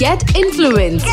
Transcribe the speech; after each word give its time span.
Get 0.00 0.34
influenced. 0.34 1.04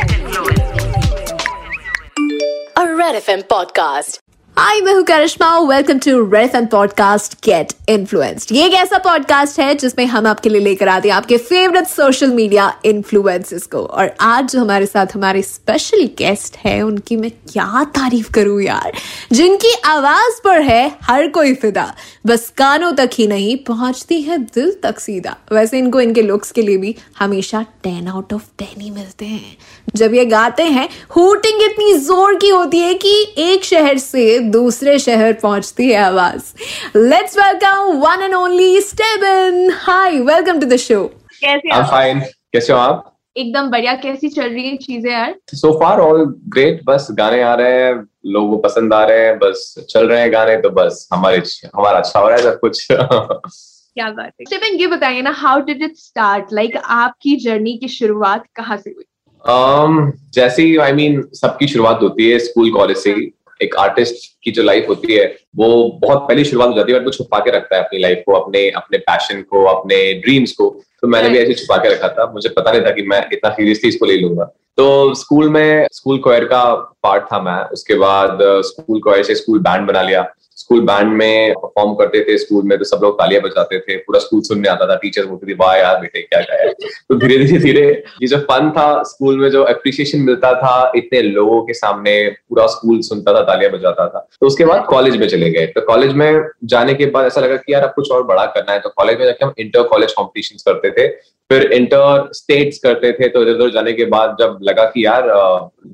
A 2.77 2.95
Red 2.95 3.21
FM 3.21 3.43
podcast. 3.43 4.19
Hi 4.59 4.81
मैं 4.81 4.93
हूँ 4.93 5.03
Karishma 5.03 5.59
welcome 5.59 5.99
to 5.99 6.31
red 6.31 6.55
and 6.55 6.69
podcast 6.69 7.33
get 7.45 7.73
influenced 7.89 8.51
ये 8.51 8.65
एक 8.65 8.73
ऐसा 8.73 8.97
पॉडकास्ट 8.97 9.59
है 9.59 9.75
जिसमें 9.75 10.05
हम 10.05 10.27
आपके 10.27 10.49
लिए 10.49 10.61
लेकर 10.61 10.87
आते 10.87 11.09
हैं 11.09 11.15
आपके 11.15 11.37
फेवरेट 11.37 11.87
सोशल 11.87 12.31
मीडिया 12.31 12.79
इन्फ्लुएंसेस 12.85 13.65
को। 13.65 13.77
और 13.77 14.15
आज 14.19 14.51
जो 14.51 14.61
हमारे 14.61 14.85
साथ 14.85 15.07
हमारे 15.15 15.41
स्पेशल 15.41 16.09
गेस्ट 16.17 16.57
है, 16.57 16.81
उनकी 16.81 17.15
मैं 17.15 17.31
क्या 17.31 17.83
तारीफ़ 17.83 18.31
करूँ 18.31 18.61
यार? 18.61 18.93
जिनकी 19.31 19.73
आवाज़ 19.85 20.41
पर 20.43 20.61
है 20.61 20.97
हर 21.03 21.27
कोई 21.27 21.53
फिदा, 21.53 21.93
बस 22.25 22.53
कानों 22.57 22.91
तक 22.93 23.09
ही 23.13 23.27
नहीं, 23.27 23.57
पहुँचती 23.57 24.21
है 24.21 24.37
दिल 24.37 24.75
तक 24.83 24.99
सीधा। 24.99 25.37
वैसे 25.51 25.79
इनको, 25.79 26.01
इनके 26.01 26.21
लुक्स 26.21 26.51
के 26.51 26.61
लिए 26.61 26.77
भी 26.77 26.95
हमेशा 27.19 27.61
टेन 27.61 28.07
आउट 28.07 28.33
ऑफ़ 28.33 28.43
टेन 28.57 28.81
ही 28.81 28.91
मिलते 28.91 29.25
हैं। 29.25 29.57
जब 29.95 30.13
ये 30.13 30.25
गाते 30.25 30.63
हैं, 30.63 30.89
हुटिंग 31.09 31.61
इतनी 31.61 31.93
ज़ोर 31.93 32.35
की 32.35 32.49
होती 32.49 32.79
है 32.79 32.93
कि 32.93 33.33
एक 33.37 33.63
शहर 33.63 33.97
से 33.97 34.46
दूसरे 34.51 34.99
शहर 34.99 35.33
पहुँचती 35.33 35.89
है 35.89 35.97
आवाज़। 35.97 36.53
Let's 36.97 37.37
welcome 37.37 37.91
one 37.97 38.23
and 38.23 38.33
only 38.35 38.81
Stefan 38.81 39.71
hi 39.73 40.19
welcome 40.19 40.59
to 40.59 40.65
the 40.65 40.75
show 40.75 41.05
कैसे 41.41 41.69
आप? 41.69 41.91
fine. 41.91 42.21
कैसे 42.53 42.73
हो 42.73 42.79
आप? 42.79 43.13
एकदम 43.37 43.69
बढ़िया। 43.69 43.93
कैसी 43.93 44.29
चल 44.29 44.49
रही 44.49 44.67
है 44.69 44.77
चीज़ें 44.77 45.11
यार 45.11 45.35
सो 45.53 45.79
फार 45.79 45.99
ऑल 45.99 46.35
ग्रेट 46.47 46.81
बस 46.85 47.07
गाने 47.11 47.41
आ 47.41 47.53
रहे 47.53 47.71
हैं 47.71 48.07
लोगों 48.25 48.49
को 48.49 48.57
पसंद 48.57 48.93
आ 48.93 49.03
रहे 49.03 49.25
हैं 49.25 49.39
बस 49.39 49.75
चल 49.89 50.07
रहे 50.07 50.21
हैं 50.21 50.33
गाने 50.33 50.57
तो 50.57 50.69
बस 50.69 51.09
हमारे 51.13 51.37
हमारा 51.75 51.97
अच्छा 51.97 52.19
हो 52.19 52.27
रहा 52.27 52.37
है 52.37 52.43
सब 52.43 52.59
कुछ। 52.59 52.87
क्या 52.91 54.09
बात 54.09 54.25
है। 54.25 54.45
स्टेफन 54.47 54.75
ये 54.75 54.87
बताइए 54.87 55.21
ना 55.21 55.29
how 55.29 55.59
did 55.59 55.83
it 55.83 55.97
start 55.97 56.45
like 56.53 56.77
आपकी 56.77 57.35
जर्नी 57.35 57.77
की 57.77 57.87
शुरुआत 57.87 58.43
कहाँ 58.55 58.77
से 58.77 58.89
हुई? 58.89 59.03
Um, 59.49 60.11
जैसे 60.33 60.63
ही 60.63 60.77
आई 60.77 60.91
मीन 60.91 61.29
सबकी 61.33 61.67
शुरुआत 61.67 61.99
होती 62.01 62.29
है 62.29 62.39
स्कूल 62.39 62.71
कॉलेज 62.71 62.97
से 62.97 63.09
ही। 63.09 63.33
एक 63.61 63.75
आर्टिस्ट 63.75 64.15
की 64.43 64.51
जो 64.51 64.63
लाइफ 64.63 64.85
होती 64.89 65.13
है 65.13 65.25
वो 65.55 65.67
बहुत 66.01 66.27
पहली 66.27 66.43
शुरुआत 66.45 66.69
हो 66.69 66.75
जाती 66.75 66.91
है 66.91 66.99
बट 66.99 67.05
वो 67.05 67.11
छुपा 67.11 67.39
के 67.39 67.51
रखता 67.51 67.75
है 67.75 67.83
अपनी 67.83 67.99
लाइफ 67.99 68.23
को 68.25 68.33
अपने 68.33 68.69
अपने 68.69 68.97
पैशन 68.97 69.41
को 69.41 69.63
अपने 69.65 70.13
ड्रीम्स 70.13 70.51
को। 70.51 70.69
तो 71.01 71.07
मैंने 71.07 71.29
भी 71.29 71.37
ऐसे 71.37 71.53
छुपा 71.53 71.77
के 71.77 71.89
रखा 71.89 72.07
था। 72.07 72.31
मुझे 72.33 72.49
पता 72.49 72.71
नहीं 72.71 72.81
था 72.81 72.91
कि 72.91 73.01
मैं 73.01 73.25
इतना 73.33 73.49
सीरियसली 73.49 73.89
इसको 73.89 74.05
ले 74.05 74.17
लूँगा। 74.17 74.43
तो 74.77 75.13
स्कूल 75.13 75.49
में 75.49 75.87
स्कूल 75.93 76.17
कोयर 76.17 76.45
का 76.45 76.63
पार्ट 77.03 77.23
था 77.23 77.39
मैं। 77.41 77.61
उसके 77.69 77.95
बाद 77.95 78.39
स्कूल 78.41 78.99
कोयर 79.01 79.23
से 79.23 79.35
स्कूल 79.35 79.59
बैंड 79.59 79.87
बना 79.87 80.01
लिया। 80.01 80.21
स्कूल 80.67 80.79
बैंड 80.85 81.11
में 81.13 81.53
परफॉर्म 81.55 81.93
करते 81.95 82.23
थे, 82.23 82.37
स्कूल 82.37 82.63
में 82.63 82.77
तो 82.77 82.85
सब 82.85 83.03
लोग 83.03 83.13
तालियाँ 83.19 83.41
बजाते 83.41 83.79
थे, 83.79 83.95
पूरा 83.97 84.19
स्कूल 84.19 84.41
सुनने 84.43 84.69
आता 84.69 84.87
था 84.87 84.95
टीचर 84.95 85.25
बोलते 85.25 85.47
थे, 85.47 85.53
वाह 85.55 85.75
यार 85.75 85.99
बेटे, 86.01 86.21
क्या 86.21 86.39
गाया 86.41 86.71
तो 86.71 87.15
धीरे 87.19 87.37
धीरे 87.37 87.59
धीरे 87.59 87.85
ये 88.21 88.27
जो 88.27 88.37
फन 88.41 88.69
था 88.77 88.87
स्कूल 89.03 89.37
में, 89.39 89.49
जो 89.49 89.63
अप्रिसिएशन 89.65 90.19
मिलता 90.21 90.53
था, 90.53 90.91
इतने 90.95 91.21
लोगों 91.21 91.61
के 91.61 91.73
सामने 91.73 92.17
पूरा 92.29 92.65
स्कूल 92.67 92.99
सुनता 93.01 93.33
था, 93.33 93.41
तालियाँ 93.43 93.71
बजाता 93.71 94.07
था। 94.07 94.27
तो 94.41 94.47
उसके 94.47 94.65
बाद 94.65 94.85
कॉलेज 94.89 95.15
में 95.17 95.27
चले 95.27 95.49
गए। 95.51 95.65
तो 95.67 95.81
कॉलेज 95.83 96.13
में 96.13 96.43
जाने 96.65 96.93
के 96.93 97.05
बाद 97.07 97.25
ऐसा 97.25 97.41
लगा 97.41 97.55
कि 97.55 97.73
यार 97.73 97.83
अब 97.83 97.93
कुछ 97.95 98.11
और 98.11 98.23
बड़ा 98.23 98.45
करना 98.47 98.71
है। 98.71 98.79
तो 98.79 98.89
कॉलेज 98.89 99.19
में 99.19 99.25
जाके 99.25 99.45
हम 99.45 99.53
इंटर 99.59 99.83
कॉलेज 99.87 100.13
कॉम्पिटिशन 100.13 100.55
करते 100.65 100.91
थे। 100.91 101.07
फिर 101.49 101.71
इंटर 101.73 102.29
स्टेट्स 102.33 102.79
करते 102.79 103.11
थे। 103.11 103.27
तो 103.27 103.41
इधर 103.41 103.51
उधर 103.51 103.69
जाने 103.71 103.93
के 103.93 104.05
बाद 104.07 104.35
जब 104.39 104.57
लगा 104.63 104.83
कि 104.85 105.05
यार 105.05 105.29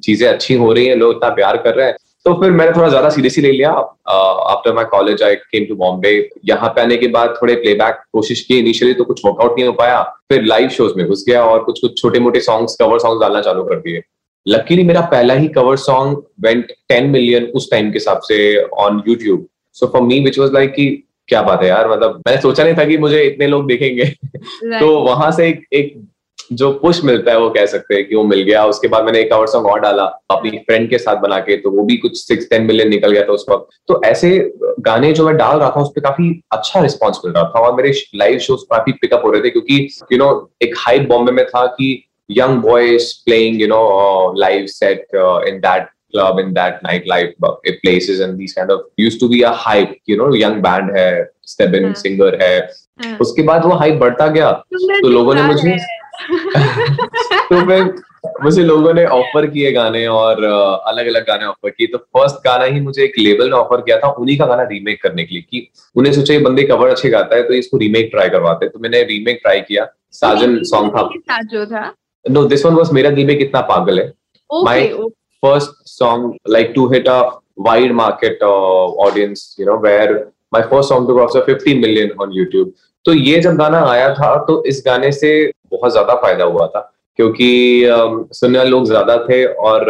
चीज़ें 0.04 0.28
अच्छी 0.30 0.56
हो 0.56 0.72
रही 0.74 0.86
हैं, 0.86 0.96
लोग 0.96 1.16
इतना 1.16 1.30
प्यार 1.36 1.58
कर 1.58 1.76
रहे 1.76 1.88
हैं 1.88 1.96
तो 2.26 2.34
फिर 2.42 2.52
मैंने 2.52 2.72
थोड़ा 2.72 2.88
ज़्यादा 2.90 3.10
सीरियसली 3.10 3.42
ले 3.44 3.52
लिया। 3.52 3.70
After 3.70 4.74
my 4.74 4.86
college 4.92 5.24
I 5.24 5.36
came 5.36 5.66
to 5.66 5.76
Bombay 5.76 6.12
यहाँ 6.46 6.70
पे 6.70 6.82
आने 6.82 6.98
के 6.98 7.08
बाद 7.16 7.34
थोड़े 7.42 7.56
प्लेबैक 7.56 7.96
कोशिश 8.14 8.42
की 8.42 8.60
इनिशियली 8.60 8.94
तो 8.94 9.04
कुछ 9.04 9.22
वर्कआउट 9.26 9.58
नहीं 9.58 9.68
हो 9.68 9.74
पाया। 9.74 10.02
फिर 10.30 10.44
लाइव 10.44 10.70
शोज़ 10.70 10.94
में 10.98 11.06
घुस 11.08 11.24
गया 11.28 11.44
और 11.46 11.64
कुछ 11.64 11.80
कुछ 11.80 12.02
छोटे 12.02 12.20
मोटे 12.20 12.40
सॉन्ग्स 12.42 12.76
कवर 12.82 13.00
सॉन्ग 13.00 13.22
डालना 13.22 13.42
चालू 13.42 13.64
कर 13.64 13.80
दिए। 13.80 14.02
लकीली 14.46 14.84
मेरा 14.84 15.02
पहला 15.12 15.34
ही 15.34 15.48
cover 15.50 15.76
song 15.78 16.24
went 16.46 16.72
ten 16.90 17.10
million 17.10 17.46
उस 17.56 17.70
टाइम 17.72 17.92
के 17.92 17.98
हिसाब 17.98 18.22
से 18.24 18.40
on 18.64 19.04
YouTube 19.08 19.46
so 19.78 19.88
for 19.88 20.02
me 20.02 20.20
which 20.20 20.40
was 20.40 20.54
like 20.54 20.74
कि 20.74 20.88
क्या 21.28 21.42
बात 21.42 21.62
है 21.62 21.68
यार 21.68 21.90
मतलब 21.90 22.22
मैंने 22.28 22.42
सोचा 22.42 22.64
नहीं 22.64 22.76
था 22.78 22.86
कि 22.86 22.98
मुझे 22.98 23.22
इतने 23.24 23.48
लोग 23.48 23.68
देखेंगे। 23.68 24.06
तो 24.80 24.98
वहाँ 25.02 25.32
से 25.32 25.48
एक 25.50 25.64
एक 25.74 25.94
जो 26.56 26.72
पुश 26.72 27.04
मिलता 27.04 27.32
है 27.32 27.40
वो 27.40 27.50
कह 27.50 27.66
सकते 27.66 27.96
हैं 27.96 28.08
कि 28.08 28.16
वो 28.16 28.24
मिल 28.24 28.42
गया। 28.42 28.66
उसके 28.66 28.88
बाद 28.88 29.04
मैंने 29.04 29.20
एक 29.20 29.32
कवर 29.32 29.48
सॉन्ग 29.48 29.68
और 29.68 29.80
डाला 29.80 30.04
अपनी 30.32 30.50
फ्रेंड 30.58 30.90
के 30.90 30.98
साथ 30.98 31.16
बना 31.16 31.40
के 31.40 31.58
तो 31.58 31.72
वो 31.72 31.84
भी 31.84 31.98
कुछ 31.98 32.18
सिक्स 32.18 32.50
टेन 32.50 32.64
मिलियन 32.64 32.90
निकल 32.90 33.12
गया 33.12 33.24
था 33.24 33.34
उस 33.34 33.46
वक्त। 33.50 33.68
तो 33.88 34.02
ऐसे 34.06 34.54
गाने 34.80 35.12
जो 35.14 35.26
मैं 35.26 35.38
डाल 35.38 35.60
रहा 35.60 35.70
था 35.70 35.82
उस 35.82 35.90
पर 35.90 36.02
काफ़ी 36.02 36.42
अच्छा 36.52 36.82
रिस्पॉन्स 36.82 37.20
मिल 37.26 37.34
रहा 37.34 37.44
था 37.44 37.60
और 37.60 37.76
मेरे 37.76 37.94
लाइव 38.16 38.40
शोज़ 38.40 38.62
काफ़ी 38.72 38.92
पिकअप 38.92 39.26
हो 39.26 39.32
रहे 39.32 39.42
थे 39.42 39.50
क्योंकि 39.50 39.88
यू 40.12 40.18
नो 40.18 40.32
एक 40.62 40.76
हाइप 40.78 41.08
बॉम्बे 41.10 41.32
में 41.32 41.46
था 41.46 41.66
कि 41.66 42.10
young 42.32 42.64
boys 42.64 43.12
playing 43.26 43.62
uh, 43.72 44.32
live 44.44 44.70
set 44.70 45.20
uh, 45.24 45.40
in 45.50 45.60
that 45.62 45.90
club 46.14 46.40
in 46.40 46.54
that 46.54 46.82
nightlife 46.84 47.34
uh, 47.44 47.56
places 47.84 48.20
and 48.20 48.38
these 48.38 48.54
kind 48.54 48.72
of 48.72 48.82
used 48.98 49.20
to 49.20 49.30
be 49.30 49.42
a 49.42 49.52
hype 49.66 49.96
you 50.12 50.18
know 50.18 50.30
young 50.44 50.62
band 50.62 50.98
है 50.98 51.30
Stebin 51.52 51.84
हाँ। 51.84 51.94
singer 51.94 52.32
है। 52.42 52.58
हाँ। 53.04 53.18
उसके 53.22 53.42
बाद 53.42 53.66
वो 53.66 53.72
हाइप 53.72 53.96
बढ़ता 53.96 54.28
गया। 54.28 54.52
तो 54.74 55.10
लोगों 55.10 55.34
ने 55.36 55.42
मुझे 55.42 55.76
तो 57.50 57.68
फिर 57.68 58.02
मुझे 58.44 58.64
लोगों 58.64 58.94
ने 58.94 59.06
ऑफ़र 59.06 59.48
किए 59.48 59.72
गाने 59.72 60.08
और 60.08 60.44
अलग 60.88 61.08
अलग 61.08 61.28
गाने 61.28 61.46
ऑफ़र 61.46 61.70
किए। 61.70 61.88
तो 61.88 61.98
फ़र्स्ट 61.98 62.36
गाना 62.36 62.66
ही 62.66 62.80
मुझे 62.82 63.04
एक 63.04 63.14
लेबल 63.20 63.46
ने 63.46 63.52
ऑफ़र 63.52 63.82
किया 63.82 63.98
था 63.98 64.08
उन्हीं 64.08 64.38
का 64.38 64.46
गाना 64.46 64.64
रीमेक 64.64 65.04
करने 65.04 65.24
के 65.24 65.36
लिए 65.36 65.42
कि 65.42 65.72
उन्हें 65.96 66.14
सोचा 66.14 66.34
ये 66.34 66.40
बंदे 66.40 66.64
कवर 66.64 66.90
अच्छे 66.90 67.10
गाता 67.10 67.36
है 67.36 67.44
तो 67.44 67.54
इसको 67.54 67.78
रीमेक 67.78 68.10
ट्राई 68.12 68.30
करवाते 68.30 68.70
तो 68.70 68.80
मैंने 68.80 69.04
रीमेक 69.04 69.40
ट्राई 69.44 69.62
किया। 69.62 69.88
साजन 70.12 70.64
सॉन्ग 70.64 70.92
था। 70.96 71.42
जो 71.42 71.66
था? 71.66 71.94
नो 72.30 72.46
दिस 72.46 72.66
वन 72.66 72.74
वाज 72.74 72.92
मेरा 72.92 73.10
रीमेक 73.10 73.42
इतना 73.42 73.62
पागल 73.62 74.00
है। 74.00 74.14
My- 74.64 75.10
first 75.46 75.72
song 75.86 76.34
like 76.50 76.74
to 76.76 76.88
a 76.90 77.24
wide 77.62 77.92
market 77.92 78.44
uh, 78.44 79.08
audience 79.08 79.42
you 79.60 79.66
know 79.66 79.78
where 79.86 80.14
my 80.56 80.62
first 80.62 80.88
song 80.90 81.08
to 81.08 81.14
cross 81.14 81.36
50 81.50 81.74
million 81.82 82.12
on 82.22 82.32
YouTube 82.40 82.70
तो 83.06 83.14
ये 83.14 83.40
जब 83.42 83.56
गाना 83.56 83.80
आया 83.86 84.14
था 84.16 84.36
तो 84.46 84.64
इस 84.66 84.82
गाने 84.86 85.12
से 85.12 85.32
बहुत 85.72 85.92
ज़्यादा 85.92 86.16
फ़ायदा 86.16 86.44
हुआ 86.46 86.68
था। 86.68 86.90
क्योंकि 87.20 87.48
सुनने 88.34 88.58
वाले 88.58 88.70
लोग 88.70 88.86
ज़्यादा 88.86 89.18
थे 89.26 89.44
और 89.46 89.90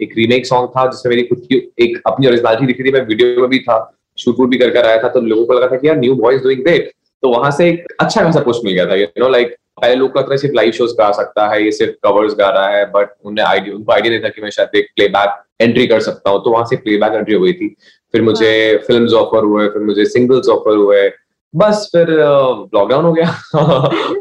एक 0.00 0.14
रीमेक 0.16 0.46
सॉन्ग 0.46 0.68
था 0.68 0.86
जिसमें 0.86 1.10
मेरी 1.10 1.26
खुद 1.26 1.46
की 1.48 1.56
एक 1.84 2.00
अपनी 2.06 2.26
ओरिजिनलिटी 2.26 2.66
दिखी 2.66 2.84
थी। 2.84 2.92
मैं 2.92 3.04
वीडियो 3.06 3.40
में 3.40 3.50
भी 3.50 3.58
था 3.58 3.78
शूट 4.18 4.38
वूट 4.38 4.48
भी 4.50 4.58
कर 4.58 4.70
कर 4.70 4.86
आया 4.86 5.02
था 5.02 5.08
तो 5.08 5.20
लोगों 5.22 5.44
को 5.46 5.52
लगा 5.52 5.66
था 5.66 5.76
कि 5.76 5.88
यार 5.88 5.96
न्यू 5.96 6.14
बॉयज़ 6.16 6.42
डूइंग 6.42 6.62
ग्रेट 6.62 6.90
तो 7.22 7.28
वहाँ 7.30 7.50
से 7.50 7.68
एक 7.68 7.92
अच्छा 8.00 8.22
खासा 8.22 8.40
पुश 8.40 8.60
मिल 8.64 8.74
गया 8.74 8.86
था 8.86 8.94
यू 8.94 9.06
नो 9.18 9.28
लाइक 9.28 9.54
पहले 9.80 9.94
लोग 9.94 10.12
को 10.12 10.30
है 10.30 10.36
सिर्फ़ 10.36 10.54
लाइव 10.56 10.72
शोज़ 10.72 10.92
गा 10.94 11.10
सकता 11.12 11.46
है 11.48 11.62
ये 11.64 11.70
सिर्फ़ 11.72 11.92
कवर्स 12.04 12.34
गा 12.38 12.48
रहा 12.50 12.68
है 12.68 12.84
बट 12.92 13.14
उन्हें 13.24 13.44
आइडिया 13.46 13.74
उनको 13.74 13.92
आइडिया 13.92 14.12
नहीं 14.12 14.22
था 14.24 14.28
कि 14.28 14.42
मैं 14.42 14.50
शायद 14.50 14.76
एक 14.76 14.88
प्लेबैक 14.96 15.42
एंट्री 15.62 15.86
कर 15.86 16.00
सकता 16.00 16.30
हूँ। 16.30 16.42
तो 16.44 16.50
वहाँ 16.50 16.64
से 16.66 16.76
प्लेबैक 16.76 17.14
एंट्री 17.14 17.34
हुई 17.34 17.52
थी। 17.52 17.68
फिर 18.14 18.22
मुझे 18.22 18.52
फिल्म्स 18.86 19.12
ऑफ़र 19.14 19.44
हुए 19.44 19.68
फिर 19.68 19.82
मुझे 19.82 20.04
सिंगल्स 20.06 20.48
ऑफ़र 20.48 20.76
हुए 20.76 21.08
बस 21.54 21.88
फिर 21.92 22.10
लॉकडाउन 22.10 23.04
हो 23.04 23.12
गया। 23.12 23.30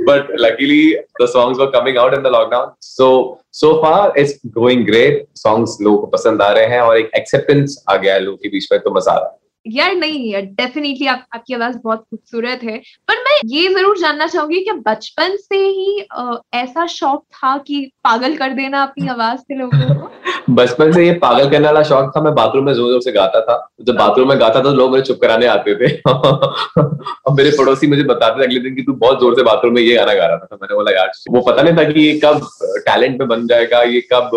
But 0.08 0.32
luckily 0.40 0.94
the 1.22 1.26
songs 1.26 1.60
were 1.60 1.66
coming 1.72 1.98
out 1.98 2.14
in 2.14 2.22
the 2.24 2.28
lockdown 2.28 2.72
so 2.82 3.10
so 3.54 3.74
far 3.84 4.14
it's 4.20 4.40
going 4.48 4.86
great 4.86 5.26
songs 5.36 5.78
लोगों 5.82 5.98
को 5.98 6.08
पसंद 6.08 6.42
आ 6.42 6.52
रहे 6.52 6.66
हैं 6.66 6.82
और 6.82 6.98
एक 6.98 7.12
एक्सेप्टेंस 7.16 7.84
आ 7.90 7.96
गया 7.96 8.14
है 8.14 8.20
लोगों 8.20 8.38
के 8.38 8.50
बीच 8.50 8.68
में 8.72 8.80
तो 8.82 8.92
मज़ा 8.96 9.12
आ 9.12 9.18
रहा 9.18 9.30
है। 9.30 9.38
यार 9.66 9.96
नहीं 9.96 10.32
यार 10.32 10.42
डेफिनेटली 10.42 11.08
आप, 11.08 11.26
आपकी 11.36 11.54
आवाज़ 11.54 11.78
बहुत 11.84 12.00
खूबसूरत 12.00 12.60
है। 12.64 12.78
पर 13.08 13.16
मैं 13.18 13.36
ये 13.46 13.68
ज़रूर 13.74 13.98
जानना 13.98 14.28
चाहूँगी 14.28 14.60
कि 14.60 14.72
बचपन 14.88 15.36
से 15.38 15.58
ही 15.58 16.00
अ, 16.12 16.38
ऐसा 16.54 16.86
शौक 16.88 17.24
था 17.34 17.58
कि 17.58 17.80
पागल 18.04 18.36
कर 18.38 18.54
देना 18.54 18.82
अपनी 18.84 19.08
आवाज़ 19.08 19.40
से 19.40 19.56
लोगों 19.56 19.96
को? 19.96 20.10
बचपन 20.54 20.92
से 20.92 21.06
ये 21.06 21.14
पागल 21.14 21.50
करने 21.50 21.66
वाला 21.66 21.84
शौक 21.84 22.12
था 22.18 22.22
मैं 22.22 22.34
बाथरूम 22.36 22.66
में 22.66 22.74
ज़ोर 22.74 22.92
ज़ोर 22.92 23.02
से 23.02 23.12
गाता 23.12 23.42
था। 23.42 23.58
जब 23.82 23.96
बाथरूम 23.96 24.30
में 24.30 24.40
गाता 24.40 24.60
था 24.60 24.64
तो 24.64 24.74
लोग 24.74 24.90
मुझे 24.92 25.04
चुप 25.04 25.20
कराने 25.22 25.46
आते 25.48 25.76
थे। 25.76 25.92
और 26.08 27.34
मेरे 27.34 27.52
पड़ोसी 27.58 27.88
मुझे 27.88 28.04
बताते 28.04 28.42
थे 28.42 28.46
अगले 28.46 28.60
दिन 28.60 28.76
कि 28.76 28.82
तू 28.82 28.94
बहुत 28.96 29.20
ज़ोर 29.20 29.36
से 29.36 29.44
बाथरूम 29.44 29.74
में 29.74 29.82
ये 29.82 29.96
गाना 29.96 30.14
गा 30.14 30.26
रहा 30.26 30.38
था। 30.38 30.46
तो 30.46 30.56
मैंने 30.56 30.76
बोला 30.76 30.92
यार 30.92 31.12
वो 31.30 31.42
पता 31.52 31.62
नहीं 31.62 31.78
था 31.78 31.84
कि 31.92 32.08
ये 32.08 32.20
कब 32.26 32.48
टैलेंट 32.88 33.20
में 33.20 33.28
बन 33.28 33.48
जाएगा 33.48 33.82
ये 33.84 34.02
कब 34.14 34.30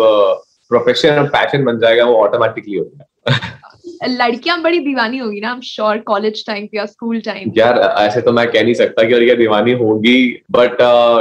प्रोफेशन 0.71 1.17
और 1.19 1.27
पैशन 1.29 1.63
बन 1.63 1.79
जाएगा 1.79 2.05
वो 2.05 2.15
ऑटोमेटिकली 2.17 2.77
हो 2.77 2.83
गया 2.85 3.37
लड़कियाँ 4.09 4.61
बड़ी 4.61 4.79
दीवानी 4.79 5.17
होगी 5.17 5.39
ना 5.41 5.59
श्योर 5.63 5.97
कॉलेज 6.07 6.45
टाइम 6.47 6.67
या 6.73 6.85
स्कूल 6.85 7.19
टाइम 7.21 7.51
यार, 7.57 7.79
ऐसे 7.99 8.21
तो 8.21 8.31
मैं 8.31 8.47
कह 8.51 8.63
नहीं 8.63 8.73
सकता 8.73 9.03
कि 9.03 9.13
और 9.13 9.23
ये 9.23 9.35
दीवानी 9.35 9.71
होगी 9.73 10.43
बट 10.51 10.77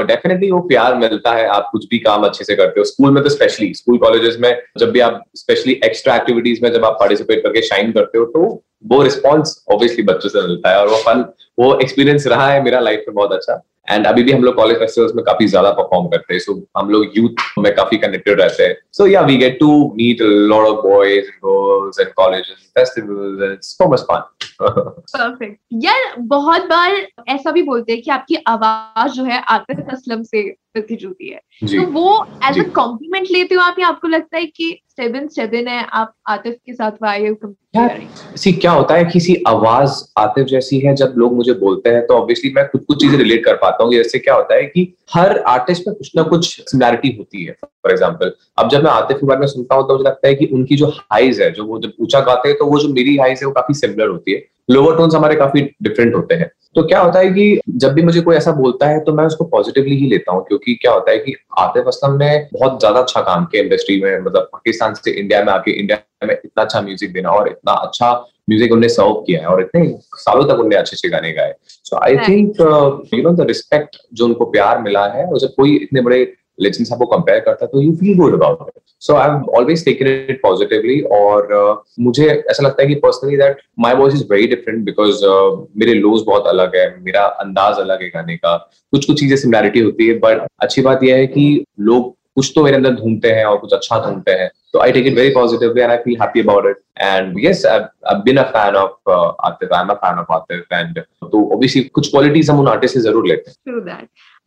डेफिनेटली 0.06 0.50
वो 0.50 0.60
प्यार 0.69 0.96
मिलता 0.96 1.32
है, 1.34 1.46
आप 1.46 1.69
कुछ 1.72 1.86
भी 1.90 1.98
काम 1.98 2.24
अच्छे 2.24 2.44
से 2.44 2.54
करते 2.54 2.80
हो। 2.80 2.84
स्कूल 2.84 3.10
में 3.10 3.22
तो 3.22 3.28
स्पेशली 3.28 3.72
स्कूल 3.74 3.98
कॉलेजेस 3.98 4.36
में 4.40 4.56
जब 4.78 4.90
भी 4.90 5.00
आप 5.00 5.22
स्पेशली 5.36 5.80
एक्स्ट्रा 5.84 6.16
एक्टिविटीज़ 6.16 6.62
में 6.62 6.72
जब 6.72 6.84
आप 6.84 6.96
पार्टिसिपेट 7.00 7.42
करके 7.42 7.62
शाइन 7.62 7.92
करते 7.92 8.19
हो 8.19 8.24
तो 8.26 8.62
वो 8.86 9.02
रिस्पॉन्स 9.02 9.64
ऑब्वियसली 9.72 10.02
बच्चों 10.04 10.28
से 10.28 10.46
मिलता 10.46 10.70
है 10.70 10.80
और 10.80 10.88
वो 10.88 10.96
फन 10.98 11.25
वो 11.58 11.75
एक्सपीरियंस 11.80 12.26
रहा 12.26 12.48
है 12.48 12.62
मेरा 12.64 12.80
लाइफ 12.80 13.04
में 13.08 13.14
बहुत 13.14 13.32
अच्छा। 13.32 13.62
एंड 13.88 14.06
अभी 14.06 14.23
भी 14.23 14.32
हम 14.32 14.43
लोग 14.44 14.55
कॉलेज 14.56 14.79
फेस्टिवल्स 14.79 15.14
में 15.14 15.25
काफ़ी 15.25 15.46
ज़्यादा 15.46 15.70
परफॉर्म 15.73 16.06
करते 16.08 16.34
हैं। 16.34 16.40
सो 16.40 16.55
हम 16.79 16.90
लोग 16.90 17.17
यूथ 17.17 17.43
में 17.58 17.75
काफ़ी 17.75 17.96
कनेक्टेड 17.99 18.40
रहते 18.40 18.62
हैं। 18.62 18.76
So 18.93 19.06
yeah 19.06 19.20
we 19.23 19.37
get 19.37 19.58
to 19.61 19.70
meet 19.96 20.23
lot 20.23 20.67
of 20.67 20.87
boys 20.87 21.25
and 21.25 21.34
girls 21.46 22.00
and 22.00 22.12
colleges 22.14 22.70
festivals 22.79 23.43
and 23.43 23.61
so 23.62 23.93
much 23.93 24.00
fun 24.11 24.31
perfect 24.62 25.58
यार 25.84 26.14
बहुत 26.20 26.67
बार 26.67 26.94
ऐसा 27.29 27.50
भी 27.50 27.62
बोलते 27.62 27.93
हैं 27.93 28.02
कि 28.02 28.11
आपकी 28.11 28.37
आवाज़ 28.49 29.12
जो 29.12 29.25
है 29.25 29.43
आतिफ 29.50 29.93
असलम 29.93 30.23
से 30.23 30.43
मिलती 30.76 30.96
जुलती 30.96 31.28
है। 31.28 31.40
तो 31.62 31.87
वो 31.93 32.25
एज 32.49 32.58
अ 32.58 32.69
कॉम्प्लीमेंट 32.75 33.26
लेते 33.31 33.55
हो 33.55 33.61
आप 33.61 33.78
या 33.78 33.88
आपको 33.88 34.08
लगता 34.08 34.37
है 34.37 34.44
कि 34.46 34.70
सेवन 34.98 35.26
सेवन 35.28 35.68
है 35.68 35.84
आप 35.92 36.12
आतिफ 36.28 36.54
के 36.66 36.72
साथ 36.74 36.92
वाई 37.02 37.34
सी 38.36 38.52
क्या 38.52 38.72
होता 38.72 38.94
है 38.94 39.04
किसी 39.04 39.34
आवाज़ 39.48 39.92
आतिफ 40.18 40.46
जैसी 40.46 40.78
है 40.78 40.94
जब 40.94 41.14
लोग 41.18 41.34
मुझे 41.36 41.52
बोलते 41.60 41.90
हैं 41.90 42.06
तो 42.06 42.14
ऑब्वियसली 42.14 42.52
मैं 42.54 42.66
कुछ 42.68 42.82
कुछ 42.84 43.00
चीज़ें 43.00 43.16
रिलेट 43.18 43.44
कर 43.44 43.54
पाता 43.56 43.84
हूँ 43.84 43.92
जैसे 43.92 44.18
क्या 44.18 44.34
होता 44.34 44.54
है 44.54 44.66
कि 44.66 44.86
हर 45.14 45.38
आर्टिस्ट 45.48 45.88
में 45.88 45.96
कुछ 45.96 46.10
ना 46.16 46.22
कुछ 46.22 46.48
सिमिलैरिटी 46.60 47.14
होती 47.18 47.44
है 47.44 47.52
फॉर 47.62 47.92
एग्ज़ाम्पल 47.92 48.32
अब 48.58 48.68
जब 48.70 48.84
मैं 48.84 48.90
आतिफ 48.90 49.16
के 49.16 49.26
बारे 49.26 49.40
में 49.40 49.46
सुनता 49.46 49.74
हूँ 49.74 49.88
तो 49.88 49.96
मुझे 49.96 50.08
लगता 50.08 50.28
है 50.28 50.34
कि 50.34 50.46
उनकी 50.52 50.76
जो 50.76 50.86
हाइज 51.12 51.40
है 51.40 51.50
जो 51.52 51.64
वो 51.66 51.78
जब 51.80 51.92
ऊँचा 52.00 52.20
गाते 52.30 52.48
हैं 52.48 52.58
तो 52.58 52.66
वो 52.66 52.78
जो 52.78 52.88
मेरी 52.94 53.16
हाइज 53.16 53.38
है 53.38 53.46
वो 53.46 53.52
काफ़ी 53.52 53.74
सिमिलर 53.74 54.08
होती 54.08 54.32
है. 54.32 54.42
लोअर 54.70 54.96
टोन्स 54.96 55.14
हमारे 55.14 55.34
काफ़ी 55.36 55.60
डिफरेंट 55.82 56.14
होते 56.14 56.34
हैं. 56.34 56.50
तो 56.76 56.82
क्या 56.82 57.00
होता 57.00 57.19
है 57.19 57.28
कि 57.28 57.60
जब 57.76 57.92
भी 57.92 58.02
मुझे 58.02 58.20
कोई 58.20 58.36
ऐसा 58.36 58.52
बोलता 58.52 58.86
है 58.88 59.00
तो 59.04 59.12
मैं 59.12 59.24
उसको 59.24 59.44
पॉजिटिवली 59.44 59.96
ही 59.96 60.06
लेता 60.06 60.32
हूँ 60.32 60.44
क्योंकि 60.44 60.74
क्या 60.74 60.92
होता 60.92 61.10
है 61.10 61.19
कि 61.19 61.34
आतिफ 61.58 61.86
असलम 61.88 62.16
ने 62.19 62.36
बहुत 62.52 62.78
ज़्यादा 62.80 63.00
अच्छा 63.00 63.20
काम 63.20 63.44
किया 63.44 63.62
इंडस्ट्री 63.62 64.00
में 64.02 64.19
मतलब 64.20 64.48
पाकिस्तान 64.52 64.94
से 64.94 65.10
इंडिया 65.10 65.42
में 65.44 65.52
आके 65.52 65.78
इंडिया 65.80 66.26
में 66.26 66.34
इतना 66.34 66.62
अच्छा 66.62 66.80
म्यूज़िक 66.80 67.12
देना 67.12 67.30
और 67.30 67.48
इतना 67.48 67.72
अच्छा 67.72 68.12
म्यूज़िक 68.50 68.72
उन्होंने 68.72 68.88
सर्व 68.88 69.12
किया 69.26 69.40
है 69.40 69.46
और 69.46 69.60
इतने 69.60 69.86
सालों 70.16 70.44
तक 70.44 70.60
उन्हें 70.60 70.78
अच्छे 70.78 70.96
अच्छे 70.96 71.08
गाने 71.08 71.32
गाए। 71.32 71.54
So 71.84 71.96
I 71.96 72.16
think 72.28 72.60
you 73.14 73.22
know 73.22 73.32
the 73.34 73.46
respect 73.48 73.96
जो 74.14 74.25
उनको 74.25 74.44
प्यार 74.50 74.80
मिला 74.82 75.06
है 75.08 75.26
उसे 75.30 75.46
कोई 75.56 75.76
इतने 75.76 76.00
बड़े 76.00 76.25
लेजेंड्स 76.62 76.93
आपको 76.93 77.06
कंपेयर 77.06 77.41
करता 77.41 77.67
तो 77.67 77.82
you 77.82 77.93
feel 77.97 78.17
good 78.19 78.35
about 78.35 78.69
it 78.69 78.82
so 79.03 79.14
I 79.14 79.29
have 79.29 79.50
always 79.59 79.85
taken 79.85 80.06
it 80.06 80.41
positively 80.43 81.00
और 81.12 81.49
uh, 81.55 81.76
मुझे 82.00 82.26
ऐसा 82.26 82.62
लगता 82.67 82.82
है 82.82 82.88
कि 82.88 82.94
personally 83.03 83.37
that 83.37 83.61
my 83.81 83.94
voice 83.94 84.14
is 84.14 84.25
very 84.31 84.47
different 84.47 84.85
because 84.85 85.25
मेरे 85.76 85.94
लोज 85.97 86.23
बहुत 86.26 86.47
अलग 86.47 86.76
है 86.76 86.87
मेरा 87.03 87.25
अंदाज 87.44 87.79
अलग 87.81 88.03
है 88.03 88.09
गाने 88.09 88.37
का। 88.37 88.56
कुछ 88.93 89.06
कुछ 89.06 89.20
चीज़ें 89.20 89.37
सिमिलैरिटी 89.37 89.81
होती 89.81 90.06
है 90.09 90.19
बट 90.19 90.47
अच्छी 90.62 90.82
बात 90.82 91.05
यह 91.05 91.17
है 91.17 91.26
कि 91.29 91.64
लोग 91.81 92.14
कुछ 92.37 92.50
तो 92.55 92.62
मेरे 92.64 92.76
अंदर 92.76 92.94
ढूंढते 92.94 93.31
हैं 93.31 93.44
और 93.44 93.56
कुछ 93.59 93.73
अच्छा 93.75 93.99
ढूंढते 94.05 94.32
हैं। 94.32 94.49
तो 94.73 94.79
I 94.81 94.93
take 94.93 95.06
it 95.06 95.14
very 95.14 95.31
positively 95.35 95.81
and 95.81 95.91
I 95.91 95.97
feel 96.05 96.17
happy 96.20 96.41
about 96.41 96.67
it 96.67 96.76
and 97.00 97.35
yes 97.44 97.64
I 97.67 98.14
been 98.25 98.37
a 98.37 98.43
fan 98.53 98.76
of 98.76 99.11
Atif 99.47 99.73
I 99.73 99.82
am 99.82 99.88
a 99.88 99.94
fan 100.05 100.19
of 100.19 100.32
Atif 100.32 100.73
and 100.73 100.99
तो 101.00 101.44
ऑब्वियसली 101.53 101.82
कुछ 101.94 102.11
क्वालिटीज 102.11 102.50
हम 102.50 102.61
उन 102.61 102.69
आर्टिस्ट 102.69 102.94
से 102.94 103.00
ज़रूर 103.00 103.26
लेते 103.26 103.50
हैं. 103.50 103.56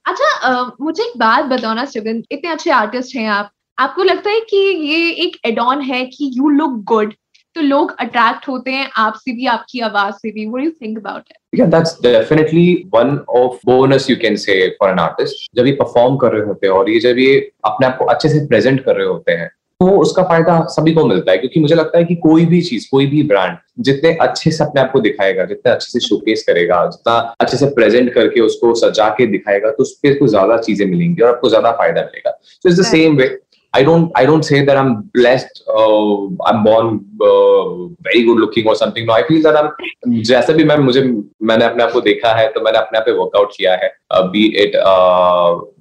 अच्छा 0.06 0.74
मुझे 0.82 1.04
एक 1.04 1.18
बात 1.18 1.46
बताओ 1.46 1.74
ना 1.74 1.86
शिवन 1.86 2.24
इतने 2.32 2.52
अच्छे 2.52 2.72
आर्टिस्ट 2.72 3.16
हैं 3.16 3.28
आप। 3.30 3.52
आपको 3.78 4.04
लगता 4.04 4.30
है 4.30 4.40
कि 4.50 4.58
ये 4.58 5.10
एक 5.26 5.38
एडॉन 5.46 5.82
है 5.82 6.06
कि 6.06 6.32
यू 6.36 6.50
लुक 6.50 6.84
गुड 6.88 7.14
तो 7.56 7.62
लोग 7.62 7.96
अट्रैक्ट 8.00 8.48
होते 8.48 8.72
हैं 8.72 8.90
आपसे 8.98 9.32
भी, 9.32 9.46
आपकी 9.46 9.80
आवाज़ 9.80 10.16
से 10.16 10.32
भी? 10.32 10.46
What 10.46 10.64
you 10.64 10.72
think 10.72 10.98
about 10.98 11.24
it 11.32 11.60
yeah 11.60 11.66
that's 11.66 11.98
definitely 12.04 12.74
one 12.96 13.18
of 13.38 13.60
bonus 13.66 14.10
you 14.10 14.16
can 14.22 14.36
say 14.36 14.68
for 14.80 14.90
an 14.90 15.00
artist 15.00 15.48
जब 15.56 15.68
ये 15.68 15.74
परफॉर्म 15.74 16.18
कर 16.18 16.32
रहे 16.32 16.46
होते 16.48 16.68
हैं 16.68 16.74
और 16.74 16.90
ये 16.90 17.00
जब 17.00 17.20
ये 17.20 17.38
अपने 17.66 17.88
आप 17.88 17.98
को 17.98 18.06
अच्छे 18.06 18.30
से 18.30 18.46
प्रेजेंट 18.48 18.84
कर 18.86 18.96
रहे 18.96 19.08
होते 19.08 19.32
हैं 19.32 19.50
तो 19.80 19.88
उसका 20.02 20.24
फ़ायदा 20.24 20.60
सभी 20.72 20.94
को 20.94 21.06
मिलता 21.06 21.32
है 21.32 21.38
क्योंकि 21.38 21.60
मुझे 21.60 21.76
लगता 21.76 21.98
है 21.98 22.04
कि 22.06 22.16
कोई 22.16 22.46
भी 22.46 22.62
चीज़ 22.62 22.88
कोई 22.92 23.06
भी 23.08 23.24
ब्रांड 23.24 23.58
जितने 23.86 24.14
अच्छे 24.22 24.52
से 24.52 24.64
अपने 24.64 24.82
आप 24.82 24.92
को 24.92 25.00
दिखाएगा 25.00 25.46
जितने 25.46 25.72
अच्छे 25.72 25.92
से 25.92 26.00
शोकेस 26.08 26.44
करेगा 26.48 26.86
जितना 26.92 27.16
अच्छे 27.42 27.58
से 27.58 27.66
प्रेजेंट 27.76 28.14
करके 28.14 28.42
उसको 28.42 28.74
सजा 28.76 29.10
के 29.18 29.26
दिखाएगा 29.32 29.72
तो 29.72 29.84
उस 29.84 30.00
पर 30.06 30.28
ज़्यादा 30.28 30.58
चीज़ें 30.68 30.86
मिलेंगी 30.88 31.22
और 31.22 31.30
आपको 31.30 31.50
ज़्यादा 31.50 31.72
फ़ायदा 31.72 32.02
मिलेगा। 32.02 32.32
So 32.44 32.70
it's 32.70 32.80
the 32.80 32.86
same 32.92 33.18
way 33.18 33.38
I 33.74 33.80
don't 33.84 34.14
I 34.18 34.22
don't 34.28 34.46
say 34.48 34.60
that 34.68 34.78
I'm 34.82 34.92
blessed 35.16 35.58
uh, 35.72 36.12
I'm 36.50 36.60
born 36.68 36.92
uh, 37.30 37.72
very 38.08 38.22
good 38.28 38.38
looking 38.44 38.68
or 38.68 38.76
something. 38.82 39.08
No 39.10 39.16
I 39.16 39.24
feel 39.30 39.42
that 39.46 39.58
I'm 39.62 40.22
जैसे 40.30 40.54
भी 40.54 40.64
मैं 40.64 40.78
मुझे 40.80 41.02
मैंने 41.50 41.66
अपने 41.66 41.84
आप 41.84 41.92
को 41.92 42.02
देखा 42.02 42.34
है 42.36 42.48
तो 42.52 42.62
मैंने 42.62 42.78
अपने 42.78 43.00
आप 43.00 43.06
पे 43.06 43.12
वर्कआउट 43.18 43.52
किया 43.58 43.74
है। 43.82 43.90
बी 44.32 44.46
इट 44.64 44.78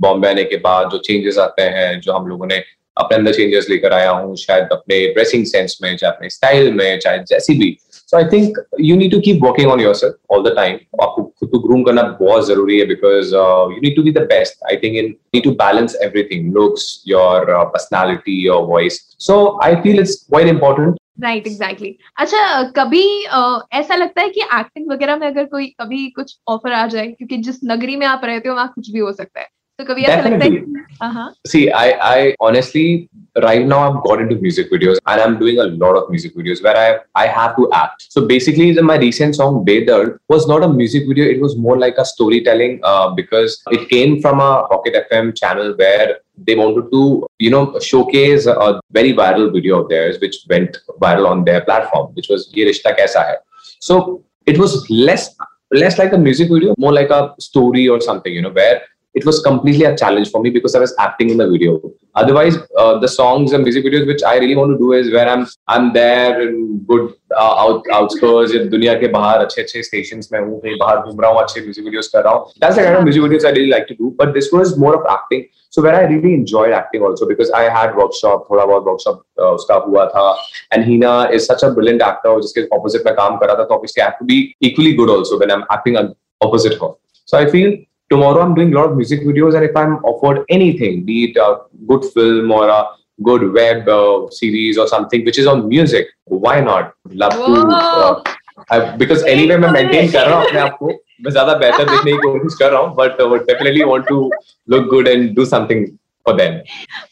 बॉम्बे 0.03 0.29
आने 0.29 0.45
के 0.45 0.57
बाद 0.65 0.89
जो 0.93 0.99
चेंजेस 1.07 1.39
आते 1.39 1.63
हैं 1.77 2.01
जो 2.01 2.13
हम 2.13 2.27
लोगों 2.29 2.47
ने 2.47 2.59
अपने 2.97 3.17
अंदर 3.19 3.33
चेंजेस 3.35 3.67
लेकर 3.71 3.93
आया 3.93 4.11
हूँ 4.11 4.37
शायद 4.37 4.69
अपने 4.73 5.07
ड्रेसिंग 5.15 5.45
सेंस 5.47 5.79
में 5.83 5.97
चाहे 5.97 6.13
अपने 6.13 6.29
स्टाइल 6.31 6.73
में 6.73 6.99
चाहे 6.99 7.19
जैसी 7.29 7.55
भी। 7.59 7.77
So 7.93 8.17
I 8.17 8.25
think 8.33 8.59
you 8.81 8.97
need 8.97 9.11
to 9.13 9.21
keep 9.21 9.41
working 9.45 9.71
on 9.71 9.81
yourself 9.95 10.15
all 10.33 10.43
the 10.45 10.55
time 10.57 10.75
आपको 11.03 11.23
खुद 11.23 11.49
को 11.51 11.59
ग्रूम 11.59 11.83
करना 11.85 12.03
बहुत 12.21 12.47
ज़रूरी 12.47 12.79
है 12.79 12.87
because 12.87 13.35
you 13.35 13.81
need 13.83 13.97
to 13.97 14.03
be 14.03 14.11
the 14.13 14.27
best 14.33 14.65
I 14.71 14.77
think 14.83 14.97
in 14.97 15.15
need 15.35 15.45
to 15.45 15.51
balance 15.63 15.97
everything 16.03 16.53
looks 16.55 17.03
your 17.09 17.55
personality 17.65 18.45
your 18.47 18.63
voice 18.67 19.01
so 19.27 19.39
I 19.65 19.75
feel 19.77 19.99
it's 20.01 20.15
quite 20.31 20.49
important 20.49 20.95
right 21.23 21.47
exactly 21.47 21.97
अच्छा 22.19 22.63
कभी 22.77 23.03
अ, 23.25 23.61
ऐसा 23.73 23.95
लगता 23.97 24.23
है 24.23 24.29
कि 24.29 24.41
एक्टिंग 24.41 24.91
वगैरह 24.93 25.17
में 25.17 25.27
अगर 25.27 25.45
कोई 25.45 25.67
कभी 25.81 26.07
कुछ 26.17 26.37
ऑफ़र 26.49 26.73
आ 26.73 26.87
जाए 26.87 27.07
क्योंकि 27.07 27.37
जिस 27.37 27.61
नगरी 27.65 27.97
में 27.97 28.07
आप 28.07 28.21
रहते 28.25 28.49
हो 28.49 28.55
वहाँ 28.55 28.73
कुछ 28.75 28.91
भी 28.91 28.99
हो 28.99 29.13
सकता 29.13 29.41
है। 29.41 29.47
तो 29.80 29.86
कभी 29.86 30.04
ऐसा 30.04 30.30
लगता 30.30 30.46
है 30.46 30.52
कि 30.52 30.80
हाँ 31.02 31.12
हाँ 31.14 31.34
See, 31.48 31.72
I, 31.72 31.92
I 32.08 32.36
honestly, 32.42 33.10
right 33.44 33.66
now 33.66 33.78
I've 33.84 34.04
got 34.04 34.22
into 34.22 34.36
music 34.42 34.72
videos 34.72 34.98
and 35.08 35.22
I'm 35.22 35.38
doing 35.40 35.60
a 35.60 35.68
lot 35.84 35.96
of 36.00 36.10
music 36.10 36.36
videos 36.36 36.62
where 36.62 36.76
I 36.78 36.88
I 37.24 37.28
have 37.28 37.56
to 37.60 37.70
act. 37.82 38.08
So 38.16 38.26
basically, 38.32 38.74
the, 38.74 38.84
my 38.90 38.98
recent 39.04 39.38
song 39.38 39.64
Bedard 39.70 40.20
was 40.28 40.50
not 40.50 40.64
a 40.64 40.68
music 40.82 41.08
video; 41.08 41.30
it 41.36 41.40
was 41.46 41.56
more 41.68 41.78
like 41.86 41.98
a 41.98 42.06
storytelling 42.12 42.76
uh, 42.84 43.08
because 43.22 43.58
it 43.78 43.88
came 43.94 44.20
from 44.22 44.42
a 44.48 44.68
Pocket 44.74 45.00
FM 45.06 45.32
channel 45.44 45.74
where 45.78 46.18
they 46.50 46.56
wanted 46.56 46.92
to, 46.92 47.26
you 47.38 47.50
know, 47.50 47.64
showcase 47.80 48.46
a 48.46 48.82
very 48.92 49.14
viral 49.14 49.54
video 49.54 49.82
of 49.82 49.90
theirs 49.90 50.20
which 50.20 50.44
went 50.50 50.78
viral 51.08 51.30
on 51.30 51.46
their 51.46 51.62
platform, 51.62 52.14
which 52.16 52.28
was 52.36 52.52
"Ye 52.54 52.66
Rishta 52.66 52.98
Kaisa 53.02 53.26
Hai." 53.32 53.36
So 53.80 54.24
it 54.46 54.58
was 54.58 54.78
less 54.90 55.34
less 55.72 55.98
like 55.98 56.14
a 56.14 56.18
music 56.18 56.50
video, 56.52 56.76
more 56.78 56.92
like 56.92 57.10
a 57.10 57.36
story 57.40 57.88
or 57.88 58.02
something, 58.02 58.34
you 58.34 58.42
know, 58.42 58.50
where 58.62 58.82
it 59.14 59.26
was 59.26 59.42
completely 59.42 59.86
a 59.86 59.96
challenge 59.98 60.30
for 60.30 60.42
me 60.42 60.50
because 60.50 60.76
I 60.76 60.80
was 60.80 60.96
acting 61.00 61.30
in 61.32 61.38
the 61.38 61.50
video. 61.50 61.82
Otherwise, 62.16 62.58
uh, 62.78 63.00
the 63.00 63.08
songs 63.08 63.54
and 63.54 63.64
music 63.64 63.84
videos 63.86 64.06
which 64.06 64.24
I 64.24 64.38
really 64.38 64.56
want 64.56 64.72
to 64.72 64.78
do 64.78 64.94
is 64.94 65.12
where 65.12 65.28
I'm 65.28 65.48
I'm 65.68 65.94
there 65.94 66.42
in 66.42 66.84
good 66.88 67.14
uh, 67.36 67.56
out 67.64 67.84
outskirts 67.92 68.54
in 68.54 68.70
दुनिया 68.70 68.94
के 69.00 69.08
बाहर 69.16 69.40
अच्छे 69.46 69.62
अच्छे 69.62 69.84
stations 69.88 70.32
में 70.32 70.40
हूँ 70.40 70.60
कहीं 70.62 70.78
बाहर 70.80 71.00
घूम 71.00 71.22
रहा 71.22 71.32
हूँ 71.32 71.42
अच्छे 71.42 71.62
music 71.66 71.88
videos 71.90 72.08
कर 72.14 72.24
रहा 72.24 72.34
हूँ. 72.34 72.54
That's 72.60 72.76
the 72.76 72.84
kind 72.84 72.98
of 72.98 73.04
music 73.04 73.24
videos 73.24 73.46
I 73.46 73.52
really 73.58 73.72
like 73.74 73.88
to 73.88 73.96
do. 73.96 74.14
But 74.22 74.34
this 74.38 74.52
was 74.52 74.78
more 74.78 74.94
of 75.00 75.10
acting. 75.16 75.46
So 75.70 75.82
where 75.82 75.96
I 75.96 76.06
really 76.12 76.34
enjoyed 76.36 76.74
acting 76.74 77.04
also 77.10 77.28
because 77.34 77.52
I 77.52 77.64
had 77.80 78.00
workshop 78.04 78.48
थोड़ा 78.52 78.66
बहुत 78.66 78.86
workshop 78.92 79.22
uh, 79.42 79.52
उसका 79.60 79.84
हुआ 79.90 80.06
था. 80.16 80.38
And 80.72 80.90
Hina 80.92 81.30
is 81.40 81.46
such 81.46 81.64
a 81.64 81.72
brilliant 81.72 82.08
actor 82.12 82.40
जिसके 82.46 82.68
opposite 82.80 83.06
में 83.06 83.14
काम 83.16 83.38
कर 83.38 83.48
रहा 83.48 83.60
था 83.60 83.68
तो 83.68 83.80
obviously 83.80 84.02
I 84.02 84.10
have 84.10 84.18
to 84.24 84.26
be 84.34 84.40
equally 84.62 84.96
good 85.02 85.10
also 85.18 85.40
when 85.40 85.52
I'm 85.52 85.64
acting 85.78 86.02
opposite 86.42 86.82
her. 86.82 86.92
So 87.26 87.38
I 87.38 87.46
feel 87.46 87.78
tomorrow 88.11 88.41
I'm 88.43 88.55
doing 88.55 88.73
a 88.73 88.77
lot 88.77 88.91
of 88.91 88.97
music 88.97 89.23
videos, 89.23 89.55
and 89.55 89.65
if 89.65 89.77
I'm 89.77 89.97
offered 90.05 90.45
anything, 90.49 91.05
be 91.05 91.25
it 91.25 91.37
a 91.37 91.59
good 91.87 92.05
film 92.13 92.51
or 92.51 92.69
a 92.69 92.87
good 93.23 93.53
web 93.53 93.89
uh, 93.89 94.29
series 94.31 94.79
or 94.79 94.87
something 94.89 95.25
which 95.25 95.39
is 95.39 95.47
on 95.47 95.69
music, 95.69 96.09
why 96.25 96.61
not? 96.61 96.95
Love 97.11 97.35
Whoa. 97.35 97.55
to. 97.55 97.77
Uh, 97.77 98.23
I, 98.71 98.97
because 98.97 99.23
anyway, 99.25 99.57
मैं 99.57 99.71
maintain 99.73 100.13
कर 100.13 100.27
रहा 100.27 100.39
हूँ 100.39 100.47
अपने 100.47 100.61
आप 100.61 100.77
को 100.79 100.87
मैं 101.25 101.31
ज़्यादा 101.31 101.55
बेहतर 101.59 101.91
दिखने 101.91 102.13
की 102.13 102.19
कोशिश 102.19 102.55
कर 102.59 102.71
रहा 102.73 102.81
हूँ 102.83 102.97
but 102.97 103.21
uh, 103.21 103.39
definitely 103.51 103.85
want 103.85 104.07
to 104.09 104.31
look 104.69 104.89
good 104.91 105.09
and 105.09 105.35
do 105.37 105.45
something 105.45 105.85
for 106.27 106.37
them. 106.41 106.61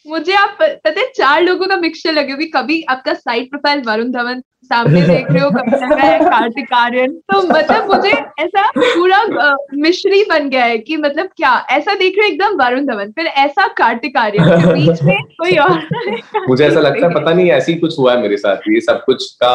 मुझे 0.07 0.35
आप 0.35 0.57
पता 0.61 1.01
है 1.01 1.11
चार 1.17 1.43
लोगों 1.43 1.67
का 1.67 1.77
मिक्सचर 1.77 2.13
लगे 2.13 2.33
हुए 2.33 2.47
कभी 2.55 2.83
आपका 2.91 3.15
साइड 3.15 3.51
प्रोफ़ाइल 3.51 3.83
वरुण 3.87 4.11
धवन 4.13 4.43
सामने 4.65 5.03
देख 5.03 5.31
रहे 5.31 5.43
हो 5.43 5.51
कभी 5.51 6.03
है 6.03 6.19
कार्तिक 6.19 6.73
आर्यन 6.73 7.13
तो 7.33 7.43
मतलब 7.43 7.87
मुझे 7.95 8.11
ऐसा 8.39 8.67
पूरा 8.77 9.57
मिश्री 9.75 10.23
बन 10.25 10.49
गया 10.49 10.65
है 10.65 10.79
कि 10.79 10.97
मतलब 10.97 11.27
क्या, 11.27 11.67
ऐसा 11.71 11.95
देख 11.95 12.19
रहे 12.19 12.29
हो 12.29 12.33
एकदम 12.33 12.65
वरुण 12.65 12.87
धवन, 12.87 13.11
फिर 13.11 13.27
ऐसा 13.27 13.67
कार्तिक 13.67 14.17
आर्यन 14.17 14.45
बीच 14.73 15.03
में 15.03 15.23
कोई 15.23 15.57
और 15.57 15.83
मुझे 16.49 16.67
ऐसा 16.67 16.81
लगता 16.81 17.07
है, 17.07 17.15
पता 17.15 17.33
नहीं, 17.33 17.51
ऐसी 17.51 17.75
कुछ 17.75 17.99
हुआ 17.99 18.15
है 18.15 18.23
मेरे 18.23 18.37
साथ 18.37 18.57
ये 18.57 18.81
सब 18.81 19.05
कुछ 19.05 19.31
का 19.33 19.55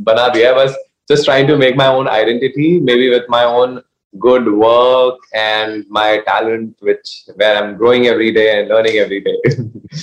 बना 0.00 0.28
दिया 0.28 0.48
है, 0.48 0.54
बस 0.54 0.76
just 1.12 1.24
trying 1.24 1.46
to 1.46 1.56
make 1.56 1.76
my 1.76 1.86
own 1.86 2.08
identity, 2.08 2.80
maybe 2.80 3.08
with 3.08 3.26
my 3.28 3.44
own 3.44 3.80
good 4.14 4.46
work 4.60 5.16
and 5.34 5.84
my 5.90 6.18
talent 6.26 6.74
which 6.80 7.10
where 7.34 7.56
i'm 7.56 7.76
growing 7.76 8.06
every 8.06 8.32
day 8.32 8.44
and 8.52 8.68
learning 8.68 8.96
every 8.96 9.20
day. 9.20 9.36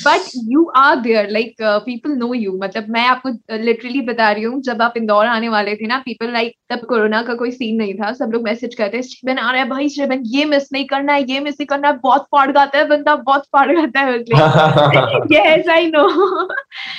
But 0.05 0.29
you 0.51 0.63
are 0.75 0.95
there 0.95 1.29
like 1.29 1.55
people 1.62 2.10
know 2.10 2.33
you 2.33 2.51
मतलब 2.63 2.89
मैं 2.89 3.05
आपको 3.07 3.29
literally 3.63 4.01
बता 4.01 4.31
रही 4.31 4.43
हूँ 4.43 4.62
जब 4.62 4.81
आप 4.81 4.93
इंदौर 4.98 5.25
आने 5.25 5.50
वाले 5.50 5.75
थे 5.75 5.88
ना 5.88 5.98
पीपल 5.98 6.31
लाइक 6.33 6.55
तब 6.69 6.86
कोरोना 6.89 7.22
का 7.24 7.33
कोई 7.33 7.51
सीन 7.51 7.75
नहीं 7.75 7.93
था। 7.93 8.12
सब 8.13 8.31
लोग 8.33 8.43
मैसेज 8.43 8.75
करते 8.75 8.98
हैं 8.98 9.03
शिवन 9.03 9.38
आ 9.38 9.51
रहा 9.51 9.62
है 9.62 9.69
भाई 9.69 9.89
शिवन 9.89 10.24
ये 10.25 10.45
मिस 10.45 10.69
नहीं 10.74 10.86
करना 10.86 11.13
है 11.13 11.31
ये 11.31 11.39
मिस 11.39 11.53
नहीं 11.53 11.67
करना 11.67 11.88
है 11.88 11.98
बहुत 12.03 12.22
फाड़ 12.22 12.51
गाता 12.51 12.77
है 12.77 12.88
बंदा 12.88 13.15
बहुत 13.15 13.43
फाड़ 13.45 13.72
गाता 13.72 14.00
है। 14.00 14.24
Yes 15.33 15.67
i 15.67 15.81
know. 15.89 16.10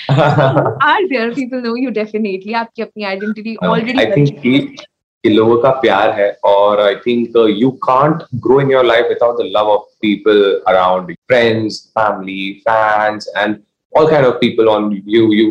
Are 0.88 1.08
there 1.12 1.30
people 1.34 1.60
know 1.60 1.76
you 1.84 1.94
definitely. 2.00 2.54
आपकी 2.54 2.82
अपनी 2.82 3.04
आइडेंटिटी 3.04 3.56
No, 3.62 3.74
I 3.74 4.10
think 4.10 4.84
कि 5.24 5.30
लोगों 5.30 5.56
का 5.58 5.70
प्यार 5.80 6.10
है 6.10 6.30
और 6.44 6.80
I 6.80 6.94
think 6.96 7.36
you 7.58 7.70
can't 7.84 8.22
grow 8.44 8.60
in 8.60 8.70
your 8.70 8.84
life 8.84 9.06
without 9.08 9.36
the 9.36 9.50
love 9.56 9.68
of 9.70 9.84
people 10.02 10.40
around 10.68 11.12
friends 11.12 11.78
family 11.98 12.50
fans 12.68 13.32
and 13.36 13.56
all 13.92 14.08
kind 14.08 14.26
of 14.26 14.34
people 14.38 14.68
on 14.68 14.90
you 15.06 15.30
you 15.32 15.50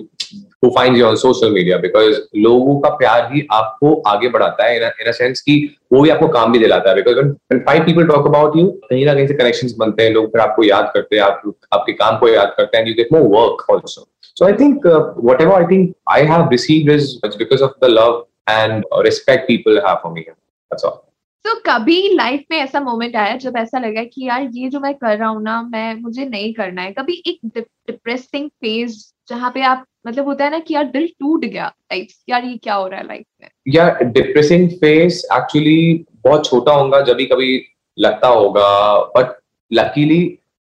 who 0.63 0.69
find 0.75 0.97
you 0.97 1.05
on 1.05 1.15
social 1.15 1.51
media 1.51 1.77
because 1.77 2.19
लोगों 2.37 2.79
का 2.79 2.89
प्यार 2.97 3.27
ही 3.31 3.45
आपको 3.51 3.93
आगे 4.07 4.29
बढ़ाता 4.29 4.65
है 4.65 4.75
इन 4.77 5.07
a 5.07 5.11
sense 5.11 5.41
कि 5.41 5.55
वो 5.93 6.01
भी 6.01 6.09
आपको 6.09 6.27
काम 6.35 6.51
भी 6.51 6.59
दिलाता 6.59 6.89
है 6.89 6.95
because 6.95 7.59
five 7.59 7.85
people 7.85 8.07
talk 8.07 8.27
about 8.27 8.57
you 8.57 8.67
कहीं 8.89 9.05
ना 9.05 9.13
कहीं 9.13 9.27
से 9.27 9.33
कनेक्शन 9.33 9.73
बनते 9.77 10.03
हैं 10.03 10.11
लोग 10.11 10.27
फिर 10.31 10.41
आपको 10.41 10.63
याद 10.63 10.91
करते 10.93 11.15
हैं 11.15 11.23
आप, 11.23 11.41
आपके 11.73 11.93
काम 11.93 12.17
को 12.17 12.29
याद 12.29 12.53
करते 12.57 12.77
हैं 12.77 12.87
you 12.87 12.93
get 12.93 13.13
more 13.13 13.27
work 13.31 13.69
also 13.69 14.07
so 14.37 14.45
I 14.45 14.53
think 14.59 14.87
whatever 15.41 15.55
I 15.55 15.65
think 15.71 15.93
I 16.11 16.25
have 16.27 16.47
receive 16.51 16.91
is 16.91 17.11
because 17.25 17.63
of 17.63 17.73
the 17.81 17.89
love 17.89 18.23
and 18.47 18.83
respect 19.03 19.47
people 19.47 19.81
have 19.85 20.01
for 20.01 20.11
me. 20.11 20.25
That's 20.71 20.83
all. 20.83 20.99
तो 21.45 21.53
कभी 21.65 22.15
लाइफ 22.15 22.43
में 22.51 22.57
ऐसा 22.57 22.79
मोमेंट 22.79 23.15
आया 23.15 23.35
जब 23.37 23.57
ऐसा 23.57 23.79
लगा 23.79 24.03
कि 24.03 24.27
यार 24.27 24.49
ये 24.53 24.69
जो 24.69 24.79
मैं 24.79 24.93
कर 24.93 25.17
रहा 25.17 25.29
हूँ 25.29 25.41
ना 25.43 25.61
मैं 25.63 25.93
मुझे 26.01 26.25
नहीं 26.25 26.53
करना 26.53 26.81
है। 26.81 26.91
कभी 26.91 27.21
एक 27.27 27.39
डिप्रेसिंग 27.55 28.49
फ़ेज़ 28.49 28.97
जहाँ 29.29 29.51
पे 29.53 29.61
आप 29.63 29.85
मतलब 30.07 30.25
होता 30.27 30.45
है 30.45 30.51
ना 30.51 30.59
कि 30.59 30.73
यार 30.73 30.83
दिल 30.91 31.07
टूट 31.19 31.45
गया 31.45 31.65
लाइक 31.67 32.09
यार 32.29 32.45
ये 32.45 32.55
क्या 32.57 32.73
हो 32.73 32.87
रहा 32.87 32.99
है 32.99 33.07
लाइफ 33.07 33.25
में? 33.41 33.49
या 33.67 33.89
डिप्रेसिंग 34.03 34.69
फ़ेज़ 34.69 35.21
एक्चुअली 35.33 36.05
बहुत 36.23 36.45
छोटा 36.45 36.73
होगा 36.73 37.01
जब 37.01 37.15
भी 37.17 37.25
कभी 37.25 37.61
लगता 37.97 38.27
होगा। 38.27 38.97
बट 39.17 39.37
लकीली 39.71 40.21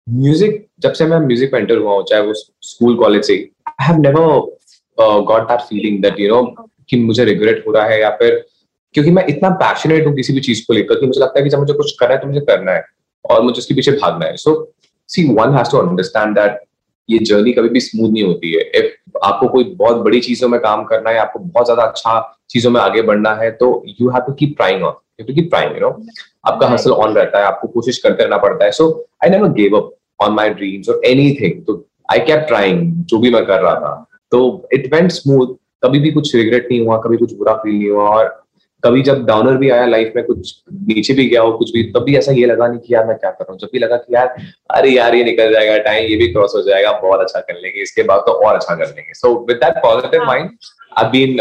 म्यूज़िक 0.08 0.66
जब 0.80 0.94
से 0.94 1.06
मैं 1.06 1.20
म्यूज़िक 1.20 1.54
में 1.54 1.60
एंटर 1.62 1.78
हुआ 1.78 1.94
हूँ 1.94 2.04
चाहे 2.10 2.22
वो 2.22 2.34
स्कूल 2.34 2.98
कॉलेज 3.00 3.26
से 3.28 3.38
I 3.68 3.88
have 3.88 4.02
never 4.02 5.22
got 5.24 5.48
that 5.50 5.62
feeling 5.62 6.02
that 6.04 6.20
you 6.20 6.30
know 6.30 6.42
कि 6.90 6.98
मुझे 7.00 7.26
रिग्रेट 7.26 7.64
हो 7.68 7.72
रहा 7.72 7.86
है 7.86 8.00
या 8.02 8.10
फिर 8.20 8.44
क्योंकि 8.96 9.12
मैं 9.12 9.26
इतना 9.30 9.50
पैशनेट 9.58 10.08
हूँ 10.08 10.16
किसी 10.16 10.34
भी 10.34 10.40
चीज़ 10.42 10.64
को 10.68 10.74
लेकर 10.74 11.00
कि 11.00 11.06
मुझे 11.06 11.20
लगता 11.22 11.40
है 11.40 11.44
कि 11.44 11.50
जब 11.50 11.60
मुझे 11.60 11.74
कुछ 11.74 11.92
करना 12.00 12.14
है 12.14 12.22
तो 12.22 12.28
मुझे 12.28 12.40
करना 12.46 12.72
है 12.72 12.84
और 13.26 13.42
मुझे 13.42 13.58
उसके 13.58 13.74
पीछे 13.74 13.92
भागना 13.94 14.26
है। 14.26 14.36
So 14.38 14.72
see 15.10 15.28
one 15.36 15.56
has 15.56 15.72
to 15.72 15.78
understand 15.78 16.36
that 16.36 16.58
ये 17.10 17.20
जर्नी 17.26 17.52
कभी 17.54 17.70
भी 17.70 17.80
स्मूथ 17.80 18.10
नहीं 18.10 18.24
होती 18.24 18.52
है। 18.54 18.62
इफ़ 18.76 19.18
आपको 19.26 19.48
कोई 19.48 19.64
बहुत 19.76 19.98
बड़ी 20.04 20.20
चीज़ों 20.22 20.50
में 20.50 20.60
काम 20.62 20.84
करना 20.86 21.10
है 21.10 21.18
आपको 21.20 21.40
बहुत 21.40 21.66
ज़्यादा 21.66 21.84
अच्छा 21.84 22.20
चीज़ों 22.50 22.72
में 22.72 22.80
आगे 22.82 23.02
बढ़ना 23.04 23.34
है 23.36 23.52
तो 23.54 23.70
you 24.02 24.10
have 24.10 24.22
to 24.28 24.34
keep 24.34 24.56
trying 24.58 24.84
on 24.84 24.94
you 25.20 25.26
to 25.26 25.34
keep 25.34 25.50
trying 25.50 25.74
you 25.74 25.80
know 25.80 25.90
आपका 26.48 26.68
हसल 26.68 26.92
ऑन 26.94 27.14
रहता 27.14 27.40
है 27.40 27.46
आपको 27.46 27.68
कोशिश 27.70 27.98
करते 27.98 28.24
रहना 28.24 28.38
पड़ता 28.40 28.66
है। 28.66 28.72
So 28.72 28.92
I 29.24 29.30
never 29.30 29.50
give 29.54 29.78
up 29.78 29.96
on 30.20 30.34
my 30.34 30.50
dreams 30.52 30.90
और 30.90 31.02
एनीथिंग 31.06 31.64
तो 31.66 31.84
आई 32.12 32.20
कैप 32.28 32.46
ट्राइंग 32.48 32.92
जो 33.06 33.20
भी 33.20 33.32
मैं 33.32 33.46
कर 33.46 33.62
रहा 33.62 33.76
था। 33.76 34.06
तो 34.32 34.70
इट 34.74 34.94
वेंट 34.94 35.12
स्मूथ 35.12 35.56
कभी 35.84 36.00
भी 36.00 36.12
कुछ 36.12 36.36
रिग्रेट 36.36 36.68
नहीं 36.72 36.80
हुआ 36.86 36.98
कभी 37.02 37.18
कुछ 37.18 37.34
बुरा 37.34 37.54
फील 37.54 37.76
नहीं 37.76 37.90
हुआ 37.90 38.08
और 38.10 38.28
कभी 38.84 39.02
जब 39.02 39.26
डाउनर 39.26 39.58
भी 39.58 39.70
आया 39.70 39.86
लाइफ 39.86 40.14
में 40.16 40.26
कुछ 40.26 40.54
नीचे 40.88 41.14
भी 41.14 41.26
गया 41.30 41.42
हो 41.42 41.52
कुछ 41.58 41.72
भी 41.74 41.84
तब 41.92 42.04
भी 42.04 42.16
ऐसा 42.18 42.32
ये 42.32 42.46
लगा 42.46 42.68
नहीं 42.68 42.80
कि 42.80 42.94
यार 42.94 43.06
मैं 43.06 43.18
क्या 43.18 43.32
कर 43.32 43.44
रहा 43.44 43.52
हूँ। 43.52 43.60
जब 43.60 43.70
भी 43.74 43.80
लगा 43.80 43.98
कि 43.98 44.14
यार 44.16 44.36
अरे 44.76 44.90
यार 44.90 45.16
ये 45.16 45.24
निकल 45.24 45.54
जाएगा 45.54 45.78
टाइम 45.84 46.06
ये 46.06 46.16
भी 46.16 46.28
क्रॉस 46.28 46.54
हो 46.56 46.62
जाएगा 46.62 46.92
बहुत 47.02 47.20
अच्छा 47.20 47.40
कर 47.40 47.60
लेंगे 47.62 47.82
इसके 47.82 48.04
बाद 48.04 48.20
तो 48.28 48.32
और 48.48 48.56
अच्छा 48.56 48.76
कर 48.76 48.86
लेंगे। 48.86 49.14
So 49.14 49.34
with 49.48 49.58
that 49.58 49.78
positive 49.84 50.26
mind 50.26 50.50
I 50.98 51.10
been 51.10 51.38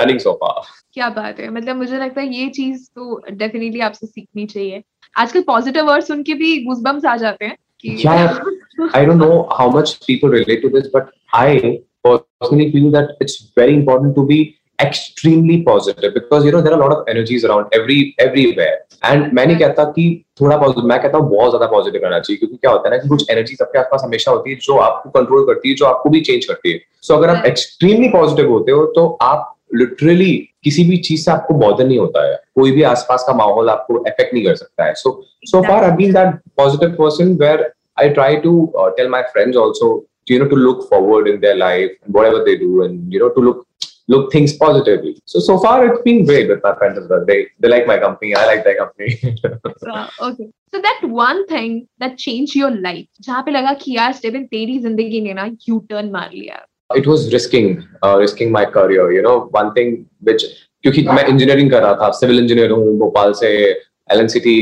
running 0.00 0.18
so 0.20 0.32
far 0.42 0.60
क्या 0.94 1.08
बात 1.10 1.40
है। 1.40 1.50
मतलब 1.50 1.76
मुझे 1.76 1.96
लगता 1.98 2.20
है 2.20 2.34
ये 2.34 2.48
चीज़ 2.48 2.88
तो 2.96 3.22
डेफिनेटली 3.30 3.80
आपसे 3.80 4.06
सीखनी 4.06 4.46
चाहिए। 4.46 4.82
आजकल 5.18 5.42
पॉजिटिव 5.46 5.86
वर्ड 5.86 6.04
सुन 6.04 6.22
के 6.22 6.34
भी 6.34 6.56
गूजबम्स 6.64 7.04
आ 7.04 7.16
जाते 7.16 7.44
हैं 7.44 7.56
I 8.98 9.00
don't 9.04 9.18
know 9.18 9.46
how 9.56 9.64
much 9.70 9.90
people 10.06 10.30
relate 10.30 10.62
to 10.62 10.68
this, 10.70 10.86
but 10.92 11.10
I 11.32 11.80
personally 12.04 12.70
feel 12.72 12.90
that 12.90 13.16
it's 13.20 13.40
very 13.60 13.74
important 13.74 14.14
to 14.16 14.26
be 14.26 14.38
extremely 14.78 15.62
positive 15.62 16.14
because 16.14 16.44
you 16.44 16.52
know 16.52 16.60
there 16.60 16.72
are 16.72 16.78
a 16.78 16.82
lot 16.82 16.92
of 16.92 17.08
energies 17.08 17.44
around 17.44 17.76
every 17.78 17.98
everywhere. 18.24 18.76
And 19.02 19.32
मैं 19.34 19.46
नहीं 19.46 19.56
कहता 19.58 19.84
कि 19.96 20.04
थोड़ा 20.40 20.56
positive 20.56 20.84
मैं 20.88 21.00
कहता 21.02 21.18
हूँ 21.18 21.30
बहुत 21.30 21.50
ज़्यादा 21.50 21.66
पॉजिटिव 21.72 22.04
रहना 22.04 22.18
चाहिए 22.20 22.38
क्योंकि 22.38 22.56
क्या 22.56 22.70
होता 22.70 22.88
है 22.88 22.96
ना 22.96 23.02
कि 23.02 23.08
कुछ 23.08 23.30
एनर्जी 23.30 23.56
सबके 23.56 23.78
आसपास 23.78 24.02
हमेशा 24.04 24.30
होती 24.30 24.50
है 24.50 24.56
जो 24.62 24.76
आपको 24.86 25.10
कंट्रोल 25.18 25.44
करती 25.46 25.68
है 25.68 25.74
जो 25.74 25.86
आपको 25.86 26.10
भी 26.10 26.20
चेंज 26.20 26.44
करती 26.44 26.72
है। 26.72 26.78
सो 26.78 27.12
so, 27.12 27.18
अगर 27.18 27.34
आप 27.34 27.46
एक्सट्रीमली 27.46 28.08
पॉजिटिव 28.08 28.50
होते 28.52 28.72
हो 28.72 28.84
तो 28.96 29.06
आप 29.22 29.50
लिटरली 29.74 30.32
किसी 30.64 30.84
भी 30.88 30.96
चीज़ 31.06 31.24
से 31.24 31.30
आपको 31.30 31.54
बॉदर 31.54 31.86
नहीं 31.86 31.98
होता 31.98 32.24
है। 32.26 32.34
कोई 32.54 32.70
भी 32.72 32.82
आसपास 32.90 33.24
का 33.26 33.32
माहौल 33.34 33.70
आपको 33.70 33.98
इफ़ेक्ट 34.06 34.34
नहीं 34.34 34.44
कर 34.44 34.54
सकता 34.56 34.84
है। 34.84 34.94
So 34.94 35.22
so 35.50 35.62
far 35.62 35.84
I 35.84 35.96
been 35.96 36.12
that 36.12 36.34
positive 36.56 36.90
person 36.98 37.32
where 37.40 37.70
I 38.00 38.08
try 38.10 38.36
to 38.44 38.72
tell 38.96 39.08
my 39.08 39.22
friends 39.32 39.56
also 39.56 39.94
you 40.27 40.39
know 40.39 40.47
to 40.47 40.55
look 40.55 40.87
forward 40.89 41.27
in 41.27 41.41
their 41.41 41.55
life 41.55 41.91
and 42.03 42.13
whatever 42.13 42.43
they 42.45 42.57
do 42.57 42.83
and 42.83 43.11
you 43.13 43.19
know 43.19 43.29
to 43.29 43.41
look 43.47 43.65
look 44.13 44.31
things 44.31 44.53
positively. 44.53 45.13
So 45.25 45.39
so 45.39 45.57
far 45.59 45.75
it's 45.87 46.01
been 46.01 46.25
great 46.25 46.49
with 46.49 46.61
my 46.63 46.75
friends 46.75 46.97
as 47.01 47.09
well. 47.09 47.25
They 47.25 47.39
they 47.59 47.69
like 47.73 47.87
my 47.87 47.97
company. 48.05 48.35
I 48.35 48.45
like 48.45 48.63
their 48.63 48.77
company. 48.77 49.35
uh, 49.93 50.07
okay. 50.29 50.49
So 50.73 50.81
that 50.87 51.01
one 51.03 51.45
thing 51.47 51.77
that 51.99 52.17
changed 52.17 52.55
your 52.55 52.71
life, 52.87 53.07
जहाँ 53.21 53.43
पे 53.43 53.51
लगा 53.51 53.73
कि 53.83 53.95
यार 53.97 54.13
स्टेबन 54.13 54.43
तेरी 54.55 54.79
जिंदगी 54.79 55.21
ने 55.21 55.33
ना 55.33 55.45
U 55.69 55.79
turn 55.89 56.11
मार 56.11 56.31
लिया. 56.33 56.65
It 56.89 57.07
was 57.07 57.31
risking, 57.31 57.67
uh, 58.03 58.15
risking 58.19 58.51
my 58.51 58.65
career. 58.65 59.11
You 59.15 59.21
know, 59.21 59.37
one 59.59 59.73
thing 59.73 59.93
which 60.29 60.45
क्योंकि 60.83 61.01
मैं 61.07 61.25
इंजीनियरिंग 61.27 61.71
कर 61.71 61.81
रहा 61.81 61.93
था 62.01 62.09
सिविल 62.19 62.39
इंजीनियर 62.39 62.71
हूँ 62.71 62.97
भोपाल 62.99 63.33
से 63.39 63.49
L 64.11 64.19
N 64.19 64.27
C 64.33 64.39
T 64.39 64.57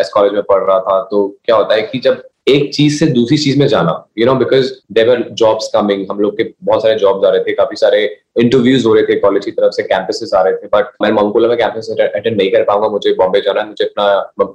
S 0.00 0.10
college 0.14 0.32
में 0.32 0.42
पढ़ 0.50 0.62
रहा 0.62 0.78
था 0.80 1.00
तो 1.10 1.26
क्या 1.44 1.56
होता 1.56 1.74
है 1.74 1.82
कि 1.92 1.98
जब 2.06 2.22
एक 2.47 2.73
चीज़ 2.73 2.97
से 2.99 3.05
दूसरी 3.07 3.37
चीज़ 3.37 3.57
में 3.59 3.67
जाना 3.67 3.91
you 4.19 4.25
know 4.25 4.33
because 4.35 4.71
there 4.93 5.21
jobs 5.39 5.69
coming 5.73 6.05
हम 6.11 6.19
लोग 6.19 6.37
के 6.37 6.43
बहुत 6.63 6.81
सारे 6.81 6.95
जॉब्स 6.99 7.25
आ 7.25 7.29
रहे 7.31 7.43
थे, 7.43 7.53
काफ़ी 7.53 7.75
सारे 7.75 8.03
इंटरव्यूज़ 8.39 8.85
हो 8.87 8.93
रहे 8.93 9.03
थे 9.03 9.15
कॉलेज 9.19 9.45
की 9.45 9.51
तरफ़ 9.51 9.71
से 9.75 9.83
कैंपसेस 9.83 10.33
आ 10.35 10.41
रहे 10.41 10.53
थे 10.53 10.67
बट 10.75 10.91
मैं 11.01 11.11
मंगोला 11.11 11.47
में 11.47 11.57
कैंपस 11.57 11.89
अटेंड 11.99 12.35
नहीं 12.37 12.49
कर 12.51 12.63
पाऊँगा, 12.63 12.89
मुझे 12.89 13.13
बॉम्बे 13.13 13.41
जाना 13.41 13.61
है, 13.61 13.67
मुझे 13.67 13.85
अपना 13.85 14.03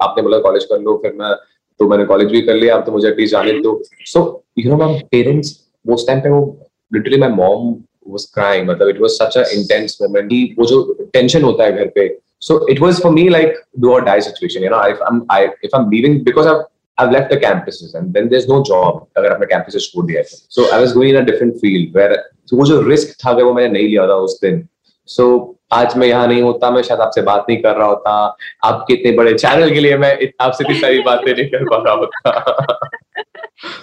आपने 0.06 0.22
बोला 0.22 0.38
कॉलेज 0.46 0.64
कर 0.72 0.80
लो, 0.80 0.96
फिर 1.02 1.12
मैं 1.20 1.34
तो 1.80 1.88
मैंने 1.88 2.04
कॉलेज 2.04 2.30
भी 2.30 2.40
कर 2.42 2.54
लिया, 2.54 2.76
अब 2.76 2.86
तो 2.86 2.92
मुझे 2.92 3.08
एटलीस्ट 3.08 3.32
जाने 3.32 3.52
दो। 3.60 3.80
So 4.06 4.44
you 4.58 4.70
know 4.70 4.76
my 4.84 5.00
parents 5.10 5.54
उस 5.88 6.06
टाइम 6.06 6.20
पे 6.20 6.30
वो 6.30 6.42
literally 6.94 7.20
my 7.20 7.30
mom 7.44 7.76
was 8.10 8.24
crying 8.36 8.66
मतलब 8.68 9.00
was 9.02 9.16
such 9.18 9.36
a 9.36 9.42
intense 9.56 9.92
moment 10.02 10.32
वो 10.58 10.64
जो 10.66 10.82
टेंशन 11.12 11.42
होता 11.42 11.64
है 11.64 11.72
घर 11.72 11.92
पे। 11.94 12.08
So, 12.42 12.54
it 12.72 12.78
was 12.82 12.98
for 13.04 13.10
me 13.12 13.22
like 13.32 13.56
do 13.84 13.90
or 13.94 14.00
die 14.04 14.20
situation, 14.26 14.62
you 14.62 14.70
know, 14.70 14.78
if 14.92 15.00
I'm, 15.06 15.18
I, 15.30 15.40
if 15.62 15.74
I'm 15.78 15.90
leaving 15.90 16.14
because 16.28 16.46
I've 16.46 16.62
I've 17.00 17.12
left 17.14 17.30
the 17.34 17.40
campuses 17.44 17.94
and 18.00 18.18
then 18.18 18.32
there's 18.32 18.48
no 18.48 18.58
job 18.72 19.06
अगर 19.18 19.32
आपने 19.32 19.46
campuses 19.54 19.92
छोड़ 19.92 20.06
दिया 20.06 20.20
है 20.20 20.26
so 20.56 20.66
I 20.74 20.82
was 20.82 20.98
going 20.98 21.14
in 21.14 21.22
a 21.22 21.24
different 21.30 21.62
field 21.62 21.96
where 22.00 22.18
so 22.50 22.58
वो 22.58 22.66
जो 22.66 22.82
risk 22.90 23.16
था 23.24 23.32
वो 23.38 23.52
मैंने 23.54 23.72
नहीं 23.78 23.88
लिया 23.88 24.06
था 24.08 24.14
उस 24.26 24.38
दिन। 24.42 24.68
So 25.08 25.24
आज 25.72 25.96
मैं 25.98 26.06
यहाँ 26.06 26.26
नहीं 26.28 26.42
होता 26.42 26.70
मैं 26.70 26.82
शायद 26.82 27.00
आपसे 27.00 27.22
बात 27.22 27.46
नहीं 27.48 27.58
कर 27.62 27.76
रहा 27.76 27.86
होता। 27.86 28.12
आपके 28.64 28.94
इतने 28.94 29.12
बड़े 29.16 29.32
चैनल 29.34 29.72
के 29.74 29.80
लिए 29.80 29.96
मैं 29.98 30.10
आपसे 30.40 30.64
इतनी 30.64 30.78
सारी 30.80 31.00
बातें 31.02 31.32
नहीं 31.32 31.46
कर 31.50 31.64
पा 31.70 31.76
रहा 31.84 31.94
होता। 31.94 32.30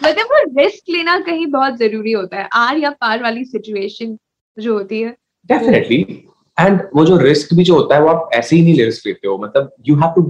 मतलब 0.03 0.25
वो 0.31 0.39
रिस्क 0.59 0.89
लेना 0.89 1.19
कहीं 1.27 1.45
बहुत 1.51 1.77
ज़रूरी 1.79 2.11
होता 2.11 2.37
है। 2.37 2.47
आर 2.55 2.77
या 2.77 2.89
पार 3.01 3.23
वाली 3.23 3.45
सिचुएशन 3.45 4.17
जो 4.57 4.73
होती 4.73 5.01
है। 5.01 5.15
डेफिनेटली 5.49 6.01
एंड 6.57 6.81
वो 6.95 7.05
जो 7.05 7.17
रिस्क 7.17 7.53
भी 7.55 7.63
जो 7.63 7.75
होता 7.75 7.95
है 7.95 8.01
वो 8.01 8.09
आप 8.09 8.29
ऐसे 8.33 8.55
ही 8.55 8.61
नहीं 8.61 8.85
रिस्क 8.85 9.07
लेते 9.07 9.27
हो। 9.27 9.37
मतलब 9.37 9.71
you 9.87 9.95
have 9.95 10.13
to 10.15 10.21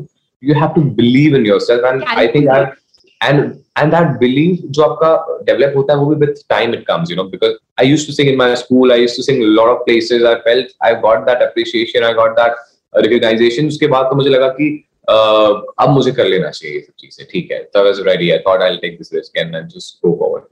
you 0.42 0.54
have 0.54 0.74
to 0.74 0.84
believe 1.00 1.34
in 1.34 1.44
yourself 1.44 1.90
and 1.90 2.04
i 2.22 2.26
think 2.26 2.46
that 2.52 2.78
and 3.20 3.62
and 3.80 3.94
that 3.96 4.18
belief 4.20 4.62
जो 4.76 4.82
आपका 4.82 5.10
develop 5.48 5.76
होता 5.76 5.92
है 5.92 5.98
वो 5.98 6.14
भी 6.14 6.20
with 6.22 6.40
time 6.54 6.74
it 6.78 6.86
comes 6.90 7.12
you 7.12 7.16
know 7.16 7.26
because 7.34 7.58
I 7.82 7.84
used 7.88 8.06
to 8.08 8.14
sing 8.16 8.30
in 8.32 8.36
my 8.36 8.54
school 8.62 8.92
I 8.92 8.98
used 9.02 9.16
to 9.16 9.26
sing 9.28 9.42
a 9.42 9.50
lot 9.58 9.70
of 9.74 9.84
places 9.88 10.24
I 10.30 10.34
felt 10.46 10.72
I 10.88 10.94
got 11.04 11.26
that 11.26 11.44
appreciation 11.48 12.08
I 12.08 12.12
got 12.20 12.36
that 12.40 12.64
recognition 13.06 13.68
उसके 13.74 13.86
बाद 13.94 14.10
तो 14.10 14.16
मुझे 14.16 14.30
लगा 14.30 14.48
कि 14.58 14.70
uh, 15.10 15.52
अब 15.84 15.90
मुझे 15.98 16.12
कर 16.12 16.26
लेना 16.34 16.50
चाहिए 16.50 16.74
ये 16.76 16.80
सब 16.80 16.92
चीजें 17.00 17.26
ठीक 17.30 17.52
है 17.52 17.62
so 17.70 17.84
I 17.84 17.88
was 17.90 18.02
ready 18.10 18.32
I 18.38 18.40
thought 18.46 18.66
I'll 18.68 18.80
take 18.86 18.98
this 18.98 19.12
risk 19.18 19.40
and 19.42 19.54
then 19.54 19.70
just 19.76 20.00
go 20.06 20.16
forward 20.22 20.48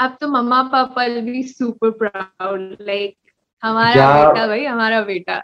अब 0.00 0.16
तो 0.20 0.28
मम्मा 0.28 0.62
पापा 0.72 1.08
भी 1.30 1.42
super 1.54 1.92
proud 2.02 2.80
like 2.90 3.16
हमारा 3.62 4.06
बेटा 4.22 4.46
भाई 4.46 4.64
हमारा 4.64 5.00
बेटा 5.10 5.42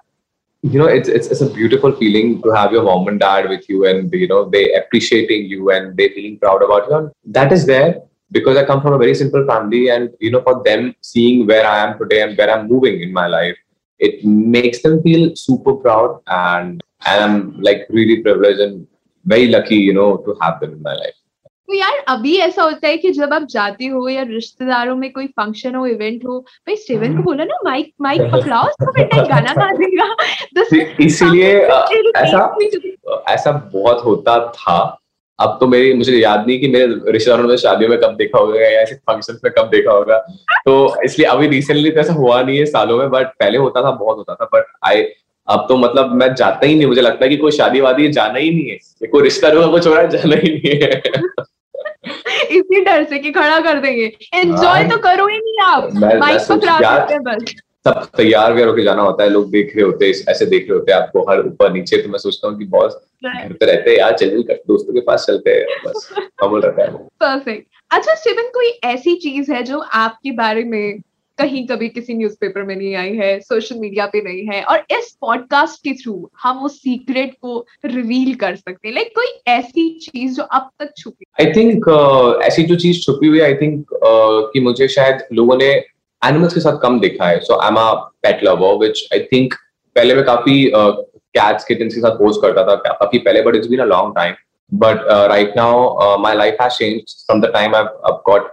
you 0.63 0.79
know 0.79 0.85
it's, 0.85 1.09
it's 1.09 1.27
it's 1.27 1.41
a 1.41 1.49
beautiful 1.49 1.91
feeling 1.91 2.41
to 2.41 2.49
have 2.51 2.71
your 2.71 2.83
mom 2.83 3.07
and 3.09 3.19
dad 3.19 3.49
with 3.49 3.67
you 3.67 3.85
and 3.85 4.11
you 4.13 4.27
know 4.27 4.49
they 4.49 4.73
appreciating 4.73 5.45
you 5.45 5.71
and 5.71 5.97
they 5.97 6.07
feeling 6.09 6.39
proud 6.39 6.63
about 6.63 6.87
you. 6.87 6.95
And 6.95 7.11
that 7.25 7.51
is 7.51 7.65
there 7.65 8.01
because 8.31 8.57
i 8.57 8.63
come 8.69 8.81
from 8.81 8.93
a 8.93 8.97
very 8.97 9.13
simple 9.13 9.45
family 9.45 9.89
and 9.89 10.09
you 10.19 10.31
know 10.31 10.41
for 10.41 10.63
them 10.63 10.95
seeing 11.01 11.45
where 11.47 11.65
i 11.73 11.77
am 11.85 11.97
today 11.99 12.21
and 12.21 12.37
where 12.37 12.49
i'm 12.53 12.67
moving 12.67 13.01
in 13.01 13.11
my 13.11 13.27
life 13.27 13.57
it 13.99 14.23
makes 14.25 14.81
them 14.81 15.01
feel 15.03 15.35
super 15.35 15.73
proud 15.73 16.21
and 16.27 16.81
i'm 17.01 17.35
like 17.67 17.85
really 17.89 18.21
privileged 18.21 18.59
and 18.59 18.87
very 19.25 19.47
lucky 19.47 19.75
you 19.89 19.93
know 19.93 20.17
to 20.25 20.37
have 20.41 20.59
them 20.61 20.73
in 20.73 20.81
my 20.81 20.95
life 21.03 21.19
तो 21.67 21.73
यार 21.73 22.03
अभी 22.07 22.37
ऐसा 22.37 22.63
होता 22.63 22.87
है 22.87 22.97
कि 22.97 23.11
जब 23.11 23.33
आप 23.33 23.43
जाते 23.43 23.85
हो 23.85 24.09
या 24.09 24.21
रिश्तेदारों 24.21 24.95
में 24.95 25.11
कोई 25.11 25.27
फ़ंक्शन 25.27 25.75
हो 25.75 25.85
इवेंट 25.87 26.25
हो 26.25 26.39
भाई 26.39 26.75
स्टीवन 26.75 27.17
को 27.17 27.23
बोला 27.23 27.43
ना 27.43 27.57
माइक 27.63 27.93
माइक 28.01 28.21
पकड़ाओ 28.21 28.63
तो 28.63 28.91
बेटा 28.91 29.23
गाना 29.23 29.53
गा 29.57 29.71
देगा 29.71 30.15
इसीलिए 31.03 31.57
ऐसा 32.15 32.57
ऐसा 33.29 33.51
बहुत 33.73 34.05
होता 34.05 34.47
था। 34.47 34.99
अब 35.39 35.57
तो 35.59 35.67
मेरी 35.67 35.93
मुझे 35.93 36.17
याद 36.17 36.47
नहीं 36.47 36.59
कि 36.59 36.67
मेरे 36.67 37.11
रिश्तेदारों 37.11 37.43
में 37.43 37.57
शादियों 37.57 37.89
में 37.89 37.99
कब 37.99 38.15
देखा 38.15 38.39
होगा 38.39 38.59
या 38.59 38.81
ऐसे 38.81 38.95
फ़ंक्शन 38.95 39.37
में 39.43 39.53
कब 39.57 39.69
देखा 39.69 39.91
होगा। 39.91 40.17
तो 40.65 41.03
इसलिए 41.03 41.27
अभी 41.27 41.47
रिसेंटली 41.47 41.91
तो 41.91 41.99
ऐसा 41.99 42.13
हुआ 42.13 42.41
नहीं 42.41 42.57
है 42.57 42.65
सालों 42.65 42.97
में 42.97 43.09
बट 43.09 43.27
पहले 43.27 43.57
होता 43.57 43.83
था 43.83 43.91
बहुत 43.91 44.17
होता 44.17 44.35
था। 44.35 44.45
बट 44.45 44.65
आई 44.85 45.03
अब 45.47 45.65
तो 45.69 45.77
मतलब 45.77 46.11
मैं 46.11 46.35
जाता 46.35 46.65
ही 46.65 46.75
नहीं 46.75 46.87
मुझे 46.87 47.01
लगता 47.01 47.25
है 47.25 47.29
कि 47.29 47.37
कोई 47.37 47.51
शादी 47.51 47.81
वादी 47.81 48.07
जाना 48.07 48.39
ही 48.39 48.49
नहीं 48.49 48.69
है 48.69 49.07
कोई 49.07 49.23
रिश्ता 49.23 49.47
रुका 49.47 49.67
कुछ 49.67 49.87
हो 49.87 49.93
रहा 49.93 50.01
है 50.01 50.09
जाना 50.09 50.35
ही 50.35 50.49
नहीं 50.49 50.81
है। 50.81 51.01
इसी 52.57 52.83
डर 52.83 53.03
से 53.03 53.19
कि 53.19 53.31
खड़ा 53.31 53.59
कर 53.59 53.79
देंगे। 53.79 54.05
एंजॉय 54.33 54.65
हाँ। 54.65 54.89
तो 54.89 54.97
करो 54.97 55.27
ही 55.27 55.37
नहीं 55.37 55.61
आप। 55.65 55.89
बाइक 55.93 56.19
माइक 56.19 56.37
करते 56.37 56.55
पकड़ा 56.55 56.97
सकते 56.97 57.13
हैं 57.13 57.23
बस। 57.23 57.53
सब 57.87 58.05
तैयार 58.17 58.53
व्यार 58.53 58.67
होकर 58.67 58.83
जाना 58.83 59.01
होता 59.01 59.23
है 59.23 59.29
लोग 59.29 59.49
देख 59.51 59.71
रहे 59.75 59.85
होते 59.85 60.05
हैं 60.05 60.13
ऐसे 60.31 60.45
देख 60.45 60.69
रहे 60.69 60.77
होते 60.79 60.91
हैं 60.91 60.99
आपको 60.99 61.21
हर 61.31 61.39
ऊपर 61.39 61.71
नीचे 61.73 61.97
तो 61.97 62.09
मैं 62.09 62.19
सोचता 62.19 62.47
हूँ 62.47 62.57
कि 62.59 62.65
बॉस 62.65 62.93
घर 63.25 63.53
पे 63.53 63.65
रहते 63.65 63.89
हैं 63.91 63.97
यार 63.97 64.13
चल 64.17 64.29
दोस्तों 64.67 64.93
के 64.93 64.99
पास 64.99 65.25
चलते 65.27 65.51
हैं 65.51 65.65
बस 65.85 66.09
कमल 66.39 66.61
रहता 66.61 66.83
है 66.83 66.89
वो। 66.91 66.97
परफेक्ट 67.19 67.67
अच्छा 67.91 68.13
शिवन 68.15 68.47
कोई 68.53 68.69
ऐसी 68.83 69.15
चीज़ 69.15 69.51
है 69.51 69.63
जो 69.63 69.79
आपके 69.79 70.31
बारे 70.31 70.63
में 70.63 70.99
कहीं 71.37 71.67
कभी 71.67 71.89
किसी 71.89 72.13
न्यूज़पेपर 72.13 72.63
में 72.63 72.75
नहीं 72.75 72.95
आई 72.95 73.13
है 73.15 73.39
सोशल 73.39 73.75
मीडिया 73.75 74.05
पे 74.05 74.21
नहीं 74.21 74.45
है 74.45 74.63
और 74.63 74.77
इस 74.91 75.17
पॉडकास्ट 75.21 75.83
के 75.83 75.93
थ्रू 75.93 76.29
हम 76.43 76.63
उस 76.63 76.77
सीक्रेट 76.77 77.33
को 77.41 77.65
रिवील 77.85 78.35
कर 78.35 78.55
सकते 78.55 78.87
हैं। 78.87 78.95
लाइक 78.95 79.07
like, 79.07 79.19
कोई 79.19 79.53
ऐसी 79.53 79.99
चीज़ 79.99 80.35
जो 80.35 80.43
अब 80.43 80.69
तक 80.79 80.93
छुपी 80.97 81.25
आई 81.41 81.51
थिंक 81.51 81.89
uh, 81.89 82.41
ऐसी 82.41 82.63
जो 82.63 82.75
चीज़ 82.75 83.01
छुपी 83.01 83.27
हुई 83.27 83.39
आई 83.39 83.53
थिंक 83.53 83.81
uh, 83.81 84.53
कि 84.53 84.59
मुझे 84.59 84.87
शायद 84.87 85.27
लोगों 85.33 85.57
ने 85.57 85.71
एनिमल्स 86.25 86.53
के 86.53 86.59
साथ 86.59 86.77
कम 86.81 86.99
देखा 86.99 87.27
है। 87.27 87.39
So 87.39 87.59
I 87.59 87.67
am 87.67 87.75
a 87.75 87.93
pet 87.93 88.43
lover 88.43 88.75
which 88.75 89.07
I 89.13 89.19
think 89.19 89.53
पहले 89.95 90.15
मैं 90.15 90.25
काफ़ी 90.25 90.71
कैट्स 90.75 91.65
किटन्स 91.65 91.95
के 91.95 92.01
साथ 92.01 92.11
पोस्ट 92.11 92.41
करता 92.41 92.63
था 92.63 92.75
काफ़ी 92.75 93.19
पहले 93.19 93.41
but 93.41 93.55
it's 93.55 93.67
been 93.67 93.79
a 93.79 93.85
long 93.85 94.15
time 94.15 94.33
but 94.71 95.01
uh, 95.07 95.27
right 95.29 95.55
now 95.55 95.95
uh, 96.03 96.17
my 96.17 96.33
life 96.33 96.55
has 96.59 96.77
changed 96.77 97.11
from 97.27 97.41
the 97.41 97.49
time 97.51 97.75
I've, 97.75 97.89
I've 98.03 98.23
got 98.23 98.47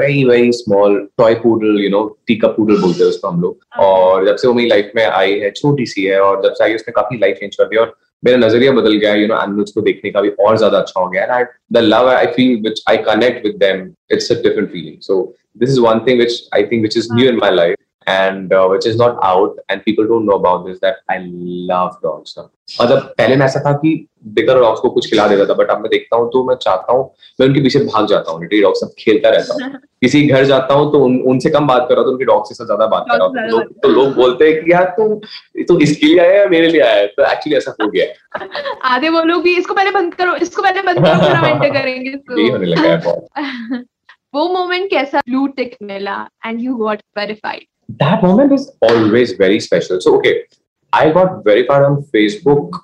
very 0.00 0.24
very 0.28 0.52
small 0.52 0.96
toy 1.18 1.34
poodle 1.42 1.82
you 1.84 1.90
know 1.94 2.04
टीका 2.26 2.48
poodle 2.56 2.80
बोलते 2.82 3.02
हैं 3.02 3.10
उसको 3.10 3.28
हम 3.28 3.40
लोग। 3.40 3.80
और 3.80 4.26
जब 4.26 4.36
से 4.36 4.48
वो 4.48 4.54
मेरी 4.54 4.68
लाइफ 4.68 4.92
में 4.96 5.04
आई 5.04 5.38
है 5.40 5.50
छोटी 5.50 5.86
सी 5.86 6.04
है 6.04 6.20
और 6.20 6.42
जब 6.44 6.54
से 6.54 6.64
आई 6.64 6.74
उसने 6.74 6.92
काफ़ी 6.96 7.18
लाइफ 7.18 7.36
चेंज 7.40 7.56
कर 7.56 7.68
दिया 7.68 7.82
और 7.82 7.94
मेरा 8.22 8.38
नज़रिया 8.38 8.72
बदल 8.72 8.96
गया 8.96 9.14
यू 9.14 9.26
नो 9.28 9.42
एनिमल्स 9.42 9.72
को 9.72 9.80
देखने 9.88 10.10
का 10.10 10.20
भी 10.20 10.28
और 10.46 10.56
ज़्यादा 10.58 10.78
अच्छा 10.78 11.00
हो 11.00 11.08
गया। 11.08 11.38
And 11.38 11.46
the 11.72 11.78
love 11.84 12.08
I 12.10 12.26
feel 12.36 12.60
which 12.62 12.82
I 12.88 12.96
connect 13.08 13.46
with 13.46 13.56
them 13.64 13.86
it's 14.12 14.32
a 14.32 14.34
different 14.42 14.70
feeling 14.72 15.00
so 15.02 15.22
this 15.58 15.70
is 15.70 15.80
one 15.80 16.00
thing 16.08 16.20
which 16.22 16.38
I 16.54 16.64
think 16.70 16.86
which 16.86 16.96
is 16.98 17.08
new 17.14 17.28
in 17.30 17.40
my 17.40 17.50
life. 17.56 17.80
And 18.06 18.52
which 18.70 18.86
is 18.86 18.96
not 18.96 19.18
out 19.22 19.56
and 19.68 19.82
people 19.84 20.06
don't 20.06 20.26
know 20.26 20.36
about 20.36 20.66
this 20.66 20.78
that 20.80 20.96
I 21.08 21.18
love 21.70 21.94
dogs 22.02 22.34
now. 22.38 22.50
और 22.80 22.86
जब 22.88 23.00
पहले 23.18 23.36
में 23.36 23.44
ऐसा 23.46 23.60
था 23.60 23.72
कि 23.78 23.90
देखकर 24.26 24.58
dogs 24.60 24.80
को 24.80 24.90
कुछ 24.90 25.08
खिला 25.10 25.26
देता 25.28 25.44
था 25.46 25.54
बट 25.54 25.70
अब 25.70 25.80
मैं 25.80 25.90
देखता 25.90 26.16
हूँ 26.16 26.28
तो 26.32 26.44
मैं 26.44 26.54
चाहता 26.56 26.92
हूँ 26.92 27.02
मैं 27.40 27.46
उनके 27.48 27.60
पीछे 27.62 27.78
भाग 27.84 28.06
जाता 28.08 28.32
हूँ 28.32 28.40
लिटरली 28.40 28.60
डॉग 28.62 28.74
सब 28.76 28.92
खेलता 28.98 29.30
रहता 29.30 29.54
हूँ। 29.54 29.72
किसी 30.04 30.26
घर 30.26 30.44
जाता 30.44 30.74
हूँ 30.74 30.90
तो 30.92 31.02
उन, 31.04 31.18
उनसे 31.22 31.50
कम 31.50 31.66
बात 31.66 31.86
कर 31.88 31.94
रहा 31.94 32.02
हूँ 32.02 32.06
तो 32.06 32.12
उनके 32.12 32.24
डॉग 32.24 32.46
से 32.48 32.64
ज़्यादा 32.64 32.86
बात 32.86 33.06
कर 33.10 33.18
रहा 33.18 33.26
हूँ। 33.26 33.34
तो 33.34 33.46
लोग 33.48 33.72
तो 33.82 33.88
लोग 33.88 34.14
बोलते 34.14 34.50
हैं 34.50 34.64
कि 34.64 34.72
यार 34.72 34.84
तू 34.98 35.08
तू 35.68 35.78
इसके 35.78 36.06
लिए 36.06 36.18
आया 36.20 36.40
या 36.40 36.46
मेरे 36.48 36.68
लिए 36.68 36.80
आया? 36.80 37.06
तो 37.06 37.30
एक्चुअली 37.32 37.56
ऐसा 37.56 37.74
हो 37.82 37.90
गया। 37.90 38.46
आधे 38.94 39.08
वो 39.08 39.22
लोग 39.22 39.42
भी 39.42 39.56
इसको 39.56 39.74
पहले 39.74 39.90
बंद 39.90 40.14
करो 40.14 40.34
इसको 40.36 40.62
पहले 40.62 40.82
बंद 40.82 40.98
करो 40.98 41.72
करेंगे 41.72 42.10
यही 42.40 42.48
होने 42.48 42.66
लगा 42.66 42.88
है 42.88 43.00
बहुत। 43.04 43.84
वो 44.34 44.48
मोमेंट 44.52 44.90
कैसा 44.90 45.20
ब्लू 45.28 45.46
टिक 45.56 45.76
मिला 45.82 46.16
and 46.46 46.60
you 46.60 46.74
got 46.76 47.02
verified 47.18 47.66
that 47.99 48.23
moment 48.23 48.51
is 48.53 48.71
always 48.81 49.33
very 49.33 49.59
special. 49.59 49.99
So 50.01 50.15
okay, 50.17 50.43
I 50.93 51.09
got 51.09 51.43
verified 51.43 51.83
on 51.83 52.03
Facebook 52.15 52.79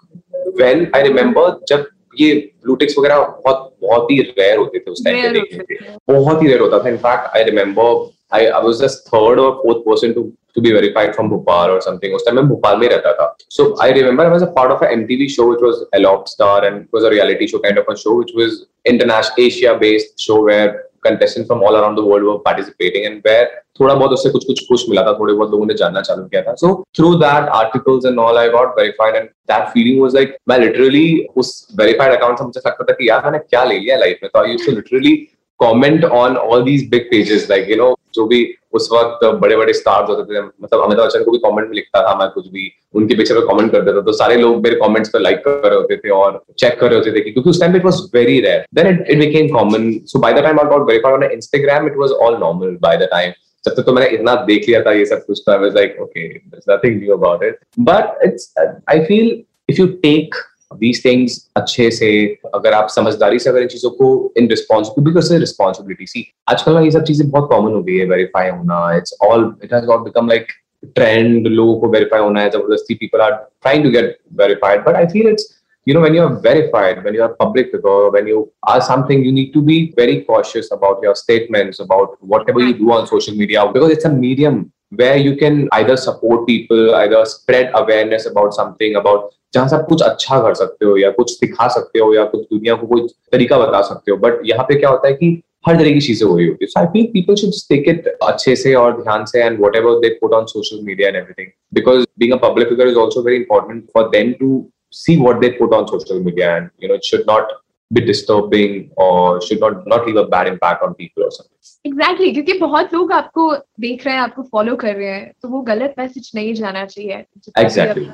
when 0.61 0.89
I 0.93 1.01
remember 1.07 1.45
जब 1.69 1.85
ये 2.19 2.33
blue 2.65 2.77
ticks 2.81 2.97
वगैरह 2.99 3.19
बहुत 3.45 3.71
बहुत 3.81 4.11
ही 4.11 4.19
रेयर 4.21 4.57
होते 4.57 4.79
थे 4.79 4.91
उस 4.91 5.03
टाइम 5.05 5.15
पे 5.15 5.27
Rare 5.27 5.33
देखने 5.33 5.57
होते 5.57 5.75
के 5.75 5.85
थे। 5.85 6.13
बहुत 6.13 6.41
ही 6.41 6.47
रेयर 6.47 6.59
होता 6.59 6.79
था 6.83 6.89
in fact 6.89 7.35
I 7.37 7.43
remember 7.43 8.13
I, 8.35 8.47
I 8.57 8.59
was 8.65 8.79
just 8.81 9.07
third 9.09 9.39
or 9.41 9.49
fourth 9.61 9.81
person 9.85 10.13
to 10.13 10.21
to 10.55 10.61
be 10.65 10.71
verified 10.75 11.11
from 11.15 11.27
Bhopal 11.31 11.73
or 11.73 11.81
something. 11.87 12.13
उस 12.15 12.23
टाइम 12.25 12.35
मैं 12.35 12.45
भोपाल 12.49 12.77
में 12.79 12.87
रहता 12.89 13.11
था. 13.13 13.25
So 13.57 13.65
I 13.85 13.89
remember 13.97 14.25
I 14.25 14.31
was 14.33 14.45
a 14.45 14.51
part 14.55 14.71
of 14.75 14.81
an 14.81 14.93
MTV 14.95 15.27
show 15.35 15.47
which 15.49 15.63
was 15.65 15.83
Elop 15.99 16.27
Star 16.27 16.65
and 16.69 16.81
it 16.81 16.97
was 16.97 17.03
a 17.09 17.11
reality 17.15 17.47
show 17.47 17.59
kind 17.65 17.81
of 17.81 17.91
a 17.93 17.97
show 18.03 18.15
which 18.21 18.31
was 18.39 18.55
international 18.93 19.45
Asia 19.45 19.77
based 19.83 20.25
show 20.27 20.41
where 20.49 20.85
contestants 21.06 21.46
from 21.46 21.62
all 21.64 21.74
around 21.74 21.98
the 21.98 22.02
world 22.04 22.26
were 22.26 22.36
participating 22.44 23.04
and 23.04 23.16
where 23.26 23.46
थोड़ा 23.80 23.94
बहुत 23.94 24.10
उससे 24.12 24.30
कुछ 24.30 24.44
कुछ 24.44 24.60
push 24.68 24.84
मिला 24.88 25.02
था, 25.02 25.12
थोड़े 25.18 25.32
बहुत 25.34 25.50
लोगों 25.50 25.66
ने 25.66 25.74
जानना 25.74 26.00
चालू 26.00 26.24
किया 26.24 26.42
था। 26.42 26.54
So 26.54 26.72
through 26.96 27.14
that 27.16 27.48
articles 27.54 28.06
and 28.06 28.18
all 28.20 28.38
I 28.38 28.48
got 28.50 28.78
verified 28.78 29.14
and 29.16 29.28
that 29.50 29.68
feeling 29.68 30.00
was 30.02 30.14
like 30.14 30.36
मैं 30.48 30.58
लिटरली 30.58 31.26
उस 31.36 31.52
वेरीफाइड 31.80 32.12
अकाउंट 32.12 32.38
से 32.38 32.44
मुझे 32.44 32.60
लगता 32.66 32.84
था 32.84 32.92
कि 32.92 33.08
यार 33.08 33.24
मैंने 33.24 33.38
क्या 33.38 33.64
ले 33.64 33.78
लिया 33.78 33.96
लाइफ 33.96 34.18
में? 34.22 34.30
तो 34.34 34.40
I 34.40 34.50
used 34.50 34.66
to 34.66 34.72
literally 34.72 35.16
comment 35.60 36.04
on 36.04 36.36
all 36.36 36.62
these 36.64 36.88
big 36.90 37.10
pages 37.10 37.46
like 37.50 37.70
you 37.70 37.76
know 37.76 37.94
जो 38.14 38.26
भी 38.26 38.40
उस 38.72 38.88
वक्त 38.92 39.24
बड़े 39.40 39.56
बड़े 39.56 39.72
स्टार्स 39.72 40.08
होते 40.08 40.22
थे 40.24 40.42
मतलब 40.42 40.82
अमिताभ 40.82 41.04
बच्चन 41.04 41.24
को 41.24 41.30
भी 41.30 41.38
कमेंट 41.38 41.68
में 41.68 41.74
लिखता 41.74 42.02
था 42.02 42.14
मैं 42.18 42.28
कुछ 42.30 42.46
भी, 42.48 42.70
उनके 42.94 43.14
पिक्चर 43.14 43.40
पे 43.40 43.46
कमेंट 43.46 43.72
कर 43.72 43.82
देता 43.82 44.00
तो 44.00 44.12
सारे 44.12 44.36
लोग 44.36 44.62
मेरे 44.64 44.76
कमेंट्स 44.76 45.10
पे 45.10 45.18
लाइक 45.18 45.42
कर 45.44 45.68
रहे 45.68 45.76
होते 45.76 45.96
थे 45.96 46.10
और 46.18 46.42
चेक 46.58 46.78
कर 46.80 46.90
रहे 46.90 46.98
होते 46.98 47.12
थे 47.12 47.20
क्योंकि 47.20 47.50
उस 47.50 47.60
time 47.60 47.76
it 47.76 47.84
was 47.84 48.00
very 48.14 48.40
rare 48.40 48.64
then 48.74 48.88
it 48.88 49.04
it 49.10 49.18
became 49.18 49.48
common 49.56 49.92
so 50.06 50.18
by 50.18 50.32
the 50.32 50.42
time 50.42 50.60
I 50.60 50.70
got 50.70 50.88
verified 50.88 51.14
on 51.14 51.30
Instagram 51.30 51.86
it 51.86 51.96
was 51.98 52.10
all 52.26 52.36
normal 52.40 52.76
by 52.82 52.96
the 52.96 53.08
time 53.10 53.32
जब 53.64 53.74
तक 53.76 53.82
तो 53.86 53.92
मैंने 53.92 54.08
इतना 54.16 54.34
देख 54.44 54.68
लिया 54.68 54.82
था 54.82 54.92
ये 54.92 55.04
सब 55.06 55.24
कुछ 55.26 55.42
तो 55.46 55.52
I 55.52 55.58
was 55.58 55.74
like 55.76 55.96
okay 56.02 56.28
nothing 56.66 57.00
new 57.00 57.12
about 57.12 57.42
it. 57.42 57.58
But 57.78 58.16
it's, 58.22 58.52
i 58.88 59.04
feel 59.04 59.42
if 59.68 59.78
you 59.78 59.88
take 59.98 60.34
these 60.78 61.00
things 61.02 61.36
अच्छे 61.56 61.90
से 61.90 62.10
अगर 62.54 62.72
आप 62.72 62.88
समझदारी 62.88 63.38
से 63.38 63.50
अगर 63.50 63.62
इन 63.62 63.68
चीज़ों 63.68 63.90
को 63.90 64.10
इन 64.38 64.48
रिस्पॉन्सिबिलिटी 64.48 65.10
बिकॉज़ 65.10 65.34
रिस्पॉन्सिबिलिटी 65.34 66.06
सी 66.06 66.26
आजकल 66.50 66.74
ना 66.74 66.80
ये 66.80 66.90
सब 66.90 67.04
चीज़ें 67.04 67.28
बहुत 67.30 67.48
कॉमन 67.50 67.72
हो 67.72 67.82
गई 67.82 67.96
है 67.96 68.06
वेरीफाई 68.08 68.48
होना 68.50 68.80
it's 68.96 69.16
all 69.24 69.52
it 69.64 69.72
has 69.74 69.84
got 69.86 70.04
become 70.04 70.28
like 70.28 70.52
trend 70.96 71.46
लोगों 71.46 71.78
को 71.80 71.88
वेरीफाई 71.92 72.20
होना 72.20 72.40
है 72.40 72.50
ज़बरदस्ती 72.50 72.94
people 72.94 73.20
are 73.20 73.32
trying 73.32 73.84
to 73.84 73.90
get 73.90 74.18
verified 74.42 74.84
but 74.84 74.96
I 74.96 75.06
feel 75.06 75.28
it's 75.28 75.56
you 75.86 75.94
know 75.94 76.00
when 76.00 76.14
you 76.14 76.22
are 76.22 76.32
verified 76.40 76.98
when 77.04 77.14
you 77.14 77.22
are 77.22 77.34
public 77.34 77.70
figure 77.72 78.10
when 78.10 78.26
you 78.26 78.40
are 78.64 78.80
something 78.80 79.24
you 79.24 79.32
need 79.32 79.52
to 79.52 79.62
be 79.62 79.76
very 79.96 80.16
cautious 80.22 80.70
about 80.70 81.00
your 81.02 81.14
statements 81.14 81.80
about 81.80 82.18
whatever 82.32 82.60
you 82.60 82.74
do 82.74 82.90
on 82.92 83.06
social 83.06 83.34
media 83.34 83.64
because 83.68 83.90
it's 83.90 84.04
a 84.04 84.12
medium 84.16 84.58
where 84.92 85.16
you 85.16 85.36
can 85.36 85.68
either 85.72 85.96
support 85.96 86.46
people, 86.46 86.94
either 86.94 87.24
spread 87.24 87.70
awareness 87.80 88.26
about 88.30 88.56
something, 88.56 88.96
about 89.00 89.28
जहाँ 89.54 89.68
से 89.68 89.76
आप 89.76 89.86
कुछ 89.88 90.02
अच्छा 90.02 90.40
कर 90.42 90.54
सकते 90.54 90.86
हो, 90.86 90.96
या 90.96 91.10
कुछ 91.10 91.30
सिखा 91.32 91.68
सकते 91.68 91.98
हो, 91.98 92.14
या 92.14 92.24
कुछ 92.24 92.40
दुनिया 92.42 92.74
को 92.74 92.86
कोई 92.86 93.06
तरीका 93.32 93.58
बता 93.58 93.80
सकते 93.82 94.10
हो। 94.10 94.16
बट 94.16 94.40
यहाँ 94.46 94.64
पे 94.68 94.74
क्या 94.74 94.90
होता 94.90 95.08
है 95.08 95.14
कि 95.14 95.30
हर 95.68 95.76
तरह 95.78 95.92
की 95.92 96.00
चीज़ें 96.00 96.26
हो 96.28 96.36
रही 96.36 96.46
होती 96.46 96.64
है। 96.64 96.80
I 96.80 96.86
feel 96.92 97.06
people 97.12 97.34
should 97.40 97.52
take 97.68 97.88
it 97.88 98.06
अच्छे 98.22 98.56
से 98.56 98.74
और 98.74 99.00
ध्यान 99.02 99.24
से 99.32 99.42
and 99.42 99.60
whatever 99.76 99.98
they 100.00 100.08
put 100.20 100.32
on 100.32 100.46
social 100.52 100.84
media 100.84 101.08
and 101.08 101.16
everything 101.16 101.48
because 101.74 102.04
being 102.18 102.32
a 102.32 102.36
public 102.48 102.68
figure 102.68 102.88
is 102.88 102.96
also 103.04 103.22
very 103.22 103.36
important 103.36 103.84
for 103.94 104.08
them 104.16 104.32
to 104.40 104.66
see 104.98 105.14
what 105.18 105.36
they 105.42 105.48
put 105.56 105.74
on 105.76 105.84
social 105.88 106.20
media 106.22 106.46
and, 106.52 106.70
you 106.80 106.88
know, 106.88 106.94
it 106.94 107.04
should 107.08 107.20
not 107.26 107.50
be 107.96 108.00
disturbing 108.00 108.74
or 109.00 109.40
should 109.40 109.60
not 109.62 109.78
not 109.92 110.04
leave 110.06 110.18
a 110.18 110.26
bad 110.26 110.48
impact 110.48 110.82
on 110.82 110.92
people 110.94 111.24
or 111.24 111.30
something. 111.30 111.92
Exactly, 111.92 112.32
क्योंकि 112.32 112.52
बहुत 112.52 112.94
लोग 112.94 113.12
आपको 113.12 113.54
देख 113.56 114.06
रहे 114.06 114.14
हैं 114.14 114.22
आपको 114.22 114.42
follow 114.42 114.76
कर 114.76 114.94
रहे 114.94 115.08
हैं 115.08 115.32
तो 115.42 115.48
वो 115.48 115.60
गलत 115.60 115.94
मैसेज 115.98 116.32
नहीं 116.34 116.54
जाना 116.54 116.86
चाहिए। 116.86 117.24
Exactly. 117.58 118.04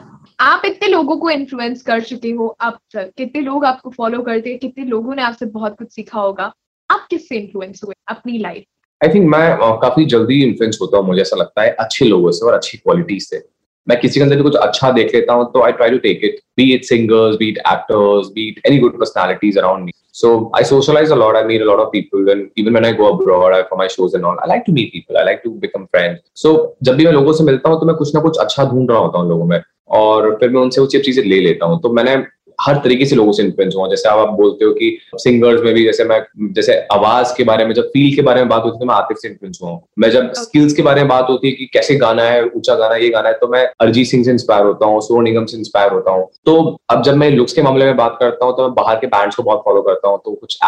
आप- 0.41 0.65
इतने 0.65 0.89
लोगों 0.89 1.17
को 1.17 1.31
इन्फ्लुएंस 1.31 1.83
कर 1.83 2.01
चुके 2.01 2.31
हो 2.31 2.47
अब 2.47 2.79
तक 2.95 3.13
कितने 3.17 3.41
लोग 3.41 3.65
आपको 3.65 3.91
फॉलो 3.91 4.23
करते 4.23 4.51
हैं 4.51 4.59
कितने 4.59 4.85
लोगों 4.85 5.15
ने 5.15 5.23
आपसे 5.23 5.47
बहुत 5.47 5.79
कुछ 5.79 5.93
सीखा 5.93 6.21
होगा 6.21 6.55
आप 6.91 7.07
किससे 7.11 7.37
इन्फ्लुएंस 7.37 7.81
हुए 7.85 7.95
अपनी 8.09 8.39
लाइफ 8.39 8.65
आई 9.05 9.15
थिंक 9.15 9.31
मैं 9.31 9.57
काफ़ी 9.57 10.05
जल्दी 10.05 10.45
इन्फ्लुएंस 10.45 10.79
होता 10.83 10.99
हूँ 10.99 11.07
मुझे 11.07 11.21
ऐसा 11.21 11.37
लगता 11.37 11.63
है 11.63 11.71
अच्छे 11.71 12.05
लोगों 12.05 12.31
से 12.31 12.47
और 12.47 12.55
अच्छी 12.55 12.79
क्वालिटी 12.79 13.21
से। 13.21 13.56
मैं 13.87 14.01
किसी 14.01 14.21
के 14.21 14.25
अंदर 14.25 14.37
भी 14.37 14.43
कुछ 14.43 14.57
अच्छा 14.57 14.91
देख 14.93 15.15
लेता 15.15 15.35
हूँ 15.35 15.51
तो 15.53 15.63
I 15.65 15.73
try 15.73 15.91
to 15.91 15.99
take 16.09 16.25
it 16.25 16.41
be 16.57 16.73
it 16.75 16.85
singers 16.85 17.37
be 17.37 17.49
it 17.49 17.59
actors 17.59 18.33
be 18.35 18.49
it 18.49 18.61
any 18.67 18.79
good 18.79 18.99
personalities 18.99 19.59
around 19.59 19.85
me 19.85 19.93
So 20.15 20.29
I 20.55 20.63
socialize 20.63 21.11
a 21.11 21.17
lot. 21.17 21.37
I 21.37 21.43
meet 21.45 21.61
a 21.61 21.67
lot 21.67 21.79
of 21.79 21.89
people, 21.93 22.31
and 22.31 22.51
even 22.57 22.73
when 22.73 22.87
I 22.87 22.93
go 22.93 23.09
abroad 23.09 23.55
I, 23.55 23.65
for 23.65 23.77
my 23.77 23.87
shows 23.87 24.15
and 24.15 24.25
all, 24.25 24.39
I 24.43 24.47
like 24.47 24.65
to 24.65 24.73
meet 24.73 24.93
people. 24.93 25.19
I 25.19 25.25
like 25.25 25.43
to 25.43 25.51
become 25.65 25.83
friends. 25.89 26.23
So 26.35 26.53
जब 26.83 26.97
भी 26.97 27.05
मैं 27.05 27.13
लोगों 27.13 27.33
से 27.33 27.45
मिलता 27.45 27.71
हूँ 27.71 27.81
तो 27.81 27.87
मैं 27.87 27.95
कुछ 27.97 28.15
ना 28.15 28.21
कुछ 28.21 28.39
अच्छा 28.41 28.65
ढूंढ 28.71 28.91
रहा 28.91 28.99
होता 28.99 29.19
हूँ 29.19 29.29
लोगों 29.29 29.47
में 29.47 29.61
और 29.99 30.31
फिर 30.41 30.51
मैं 30.51 30.61
उनसे 30.61 30.81
वो 30.81 30.87
चीज़ 30.87 31.03
चीज़ें 31.03 31.23
ले 31.25 31.41
लेता 31.41 31.67
हूँ 31.67 31.81
तो 31.83 31.93
मैंने 31.93 32.17
हर 32.61 32.77
तरीके 32.85 33.05
से 33.05 33.17
लोगों 33.17 33.33
से 33.33 33.43
इन्फ्लुएंस 33.43 33.75
हुआ। 33.77 33.89
जैसे 33.89 34.09
आप 34.09 34.29
बोलते 34.37 34.65
हो 34.65 34.73
कि 34.73 34.97
सिंगर्स 35.17 35.63
में 35.63 35.73
भी 35.75 35.85
जैसे 35.85 36.05
मैं 36.05 36.21
जैसे 36.53 36.75
आवाज़ 36.93 37.35
के 37.37 37.45
बारे 37.45 37.65
में 37.67 37.73
जब 37.75 37.89
फील 37.93 38.15
के 38.17 38.23
बारे 38.23 38.41
में 38.41 38.49
बात 38.49 38.63
होती 38.65 38.75
है 38.75 38.81
तो 38.81 38.87
मैं 38.87 38.95
आतिफ 38.95 39.19
से 39.19 39.29
इन्फ्लुएंस 39.29 39.59
हुआ 39.63 39.71
हूँ। 39.71 39.81
मैं 39.99 40.11
जब 40.11 40.33
स्किल्स 40.35 40.73
के 40.75 40.83
बारे 40.83 41.01
में 41.01 41.09
बात 41.09 41.27
होती 41.31 41.49
है 41.49 41.53
कि 41.55 41.67
कैसे 41.73 41.97
गाना 41.97 42.23
है 42.25 42.45
ऊँचा 42.47 42.75
गाना 42.75 42.97
ये 42.97 43.09
गाना 43.11 43.29
है 43.29 43.35
तो 43.41 43.49
मैं 43.49 43.65
अरिजीत 43.81 44.07
सिंह 44.07 44.25
से 44.25 44.31
इंस्पायर 44.31 44.65
होता 44.65 44.87
हूँ 44.87 45.01
सोनू 45.03 45.21
निगम 45.23 45.45
से 45.47 45.57
इंस्पायर 45.59 45.93
होता 45.93 46.13
हूँ। 46.13 46.29
तो 46.47 46.57
अब 46.91 47.03
जब 47.03 47.17
मैं 47.17 47.31
लुक्स 47.31 47.53
के 47.53 47.63
मामले 47.63 47.85
में 47.85 47.97
बात 47.97 48.17
करता 48.21 48.47
हूँ 48.47 48.57
तो 48.57 48.63
मैं 48.63 48.75
बाहर 48.75 48.97
के 48.97 49.07
बैंड्स 49.09 49.37
को 49.37 49.43
बहुत 49.43 49.63
फॉलो 49.65 49.83
करता 49.83 50.09
हूँ 50.09 50.21
तो 50.25 50.35
कुछ 50.35 50.59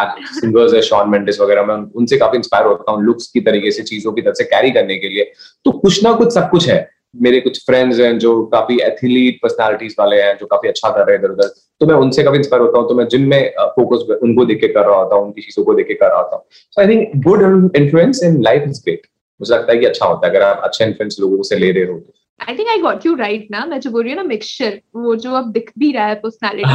सिंगर्स 0.40 0.74
है 0.74 0.82
शॉन 0.82 1.10
मेंडिस 1.10 1.40
वगैरह 1.40 1.62
मैं 1.64 1.76
उनसे 1.94 2.16
काफ़ी 2.18 2.38
इंस्पायर 2.38 2.66
होता 2.66 2.92
हूँ 2.92 3.04
लुक्स 3.04 3.26
की 3.26 3.40
तरीके 3.40 3.70
से 3.70 3.82
चीज़ों 3.84 4.12
की 4.12 4.22
तरफ़ 4.22 4.34
से 4.34 4.44
कैरी 4.46 4.70
करने 4.70 4.96
के 4.96 5.08
लिए। 5.08 5.32
तो 5.64 5.70
कुछ 5.70 6.02
ना 6.04 6.12
कुछ 6.12 6.32
सब 6.34 6.48
कुछ 6.50 6.68
है। 6.68 6.78
मेरे 7.14 7.40
कुछ 7.40 7.58
फ्रेंड्स 7.66 8.00
हैं 8.00 8.18
जो 8.18 8.30
काफ़ी 8.46 8.78
एथलीट 8.82 9.38
पर्सनालिटीज 9.42 9.94
वाले 9.98 10.16
हैं, 10.22 10.36
जो 10.38 10.46
काफ़ी 10.46 10.68
अच्छा 10.68 10.90
कर 10.90 11.06
रहे 11.06 11.16
हैं 11.16 11.22
इधर 11.22 11.32
उधर 11.32 11.48
तो 11.80 11.86
मैं 11.86 11.94
उनसे 11.96 12.22
काफ़ी 12.22 12.38
इंस्पायर 12.38 12.62
होता 12.62 12.78
हूँ 12.78 12.88
तो 12.88 12.94
मैं 12.94 13.06
जिम 13.08 13.28
में 13.30 13.52
फोकस 13.76 14.18
उनको 14.22 14.44
देख 14.44 14.60
के 14.60 14.68
कर 14.68 14.86
रहा 14.86 14.96
होता 14.96 15.16
हूँ, 15.16 15.26
उनकी 15.26 15.40
चीज़ों 15.40 15.64
को 15.64 15.74
देख 15.74 15.86
के 15.88 15.94
कर 15.94 16.08
रहा 16.08 16.18
होता 16.18 16.36
हूँ। 16.36 16.44
So 16.72 16.80
I 16.80 16.88
think 16.88 17.22
good 17.24 17.76
influence 17.76 18.22
in 18.24 18.40
life 18.42 18.64
is 18.68 18.80
great 18.84 19.06
मुझे 19.40 19.54
लगता 19.54 19.72
है 19.72 19.78
कि 19.78 19.86
अच्छा 19.86 20.06
होता 20.06 20.26
है, 20.26 20.32
अगर 20.32 20.42
आप 20.42 20.60
अच्छे 20.64 20.84
इन्फ्लुएंस 20.84 21.16
लोगों 21.20 21.42
से 21.42 21.56
ले 21.56 21.70
रहे 21.72 21.84
हो 21.84 21.98
तो। 21.98 22.12
I 22.40 22.54
think 22.58 22.68
I 22.68 22.78
got 22.78 23.06
you 23.06 23.14
right 23.14 23.48
ना? 23.50 23.64
मैं 23.66 23.80
जो 23.80 23.90
बोल 23.90 24.02
रही 24.02 24.12
हूँ 24.12 24.16
ना 24.16 24.28
मिक्सचर 24.28 24.80
वो 24.96 25.16
जो 25.16 25.32
अब 25.32 25.50
दिख 25.52 25.72
भी 25.78 25.92
रहा 25.92 26.06
है 26.06 26.14
पर्सनालिटी 26.14 26.70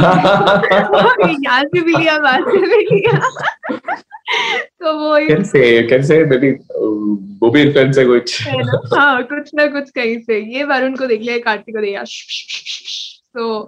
यहाँ 1.46 1.62
से 1.62 1.80
भी 1.80 1.92
लिया 1.96 2.16
वहाँ 2.16 2.38
से 2.38 2.58
भी 2.58 2.84
लिया 2.90 3.18
तो 4.80 4.92
वो 4.98 5.16
कैन 5.28 5.44
से 5.44 5.82
कैन 5.82 6.02
से 6.02 6.24
मे 6.24 6.50
वो 7.40 7.50
भी 7.50 7.62
इन्फ्लुएंस 7.62 7.98
है 7.98 8.04
कुछ 8.04 8.48
हाँ 8.98 9.22
कुछ 9.22 9.50
ना 9.54 9.66
कुछ 9.66 9.90
कहीं 9.90 10.18
से। 10.18 10.38
ये 10.56 10.64
वरुण 10.64 10.96
को 10.96 11.06
देख 11.06 11.20
लिया 11.20 11.38
कार्तिक 11.38 11.74
को 11.74 11.80
देख 11.80 11.90
लिया। 11.90 12.04
तो 13.34 13.60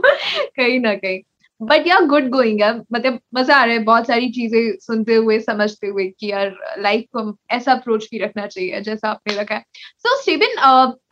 कहीं 0.56 0.80
ना 0.80 0.94
कहीं। 0.94 1.18
बट 1.62 1.86
यार 1.86 2.04
गुड 2.06 2.28
गोइंग 2.28 2.60
है। 2.62 2.72
मतलब 2.92 3.18
मज़ा 3.34 3.56
आ 3.56 3.64
रहा 3.64 3.74
है 3.74 3.82
बहुत 3.82 4.06
सारी 4.06 4.30
चीज़ें 4.30 4.78
सुनते 4.80 5.14
हुए 5.14 5.38
समझते 5.40 5.86
हुए 5.86 6.06
कि 6.20 6.30
यार 6.30 6.54
लाइफ 6.78 7.04
को 7.16 7.36
ऐसा 7.50 7.72
अप्रोच 7.72 8.08
भी 8.10 8.18
रखना 8.18 8.46
चाहिए 8.46 8.80
जैसा 8.80 9.10
आपने 9.10 9.34
रखा 9.34 9.54
है। 9.54 9.64
सो 9.98 10.16
so, 10.16 10.22
स्टीवन 10.22 10.56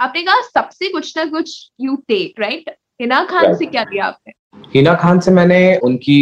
आपने 0.01 0.23
कहा 0.23 0.41
सबसे 0.43 0.89
कुछ 0.89 1.17
ना 1.17 1.25
कुछ 1.25 1.71
you 1.81 1.97
take 2.09 2.41
right 2.41 2.71
Hina 3.01 3.25
Khan 3.25 3.55
से 3.55 3.67
क्या 3.67 3.83
लिया 3.83 4.05
आपने? 4.05 4.33
हिना 4.75 4.95
खान 4.95 5.21
से 5.21 5.31
मैंने 5.31 5.77
उनकी 5.77 6.19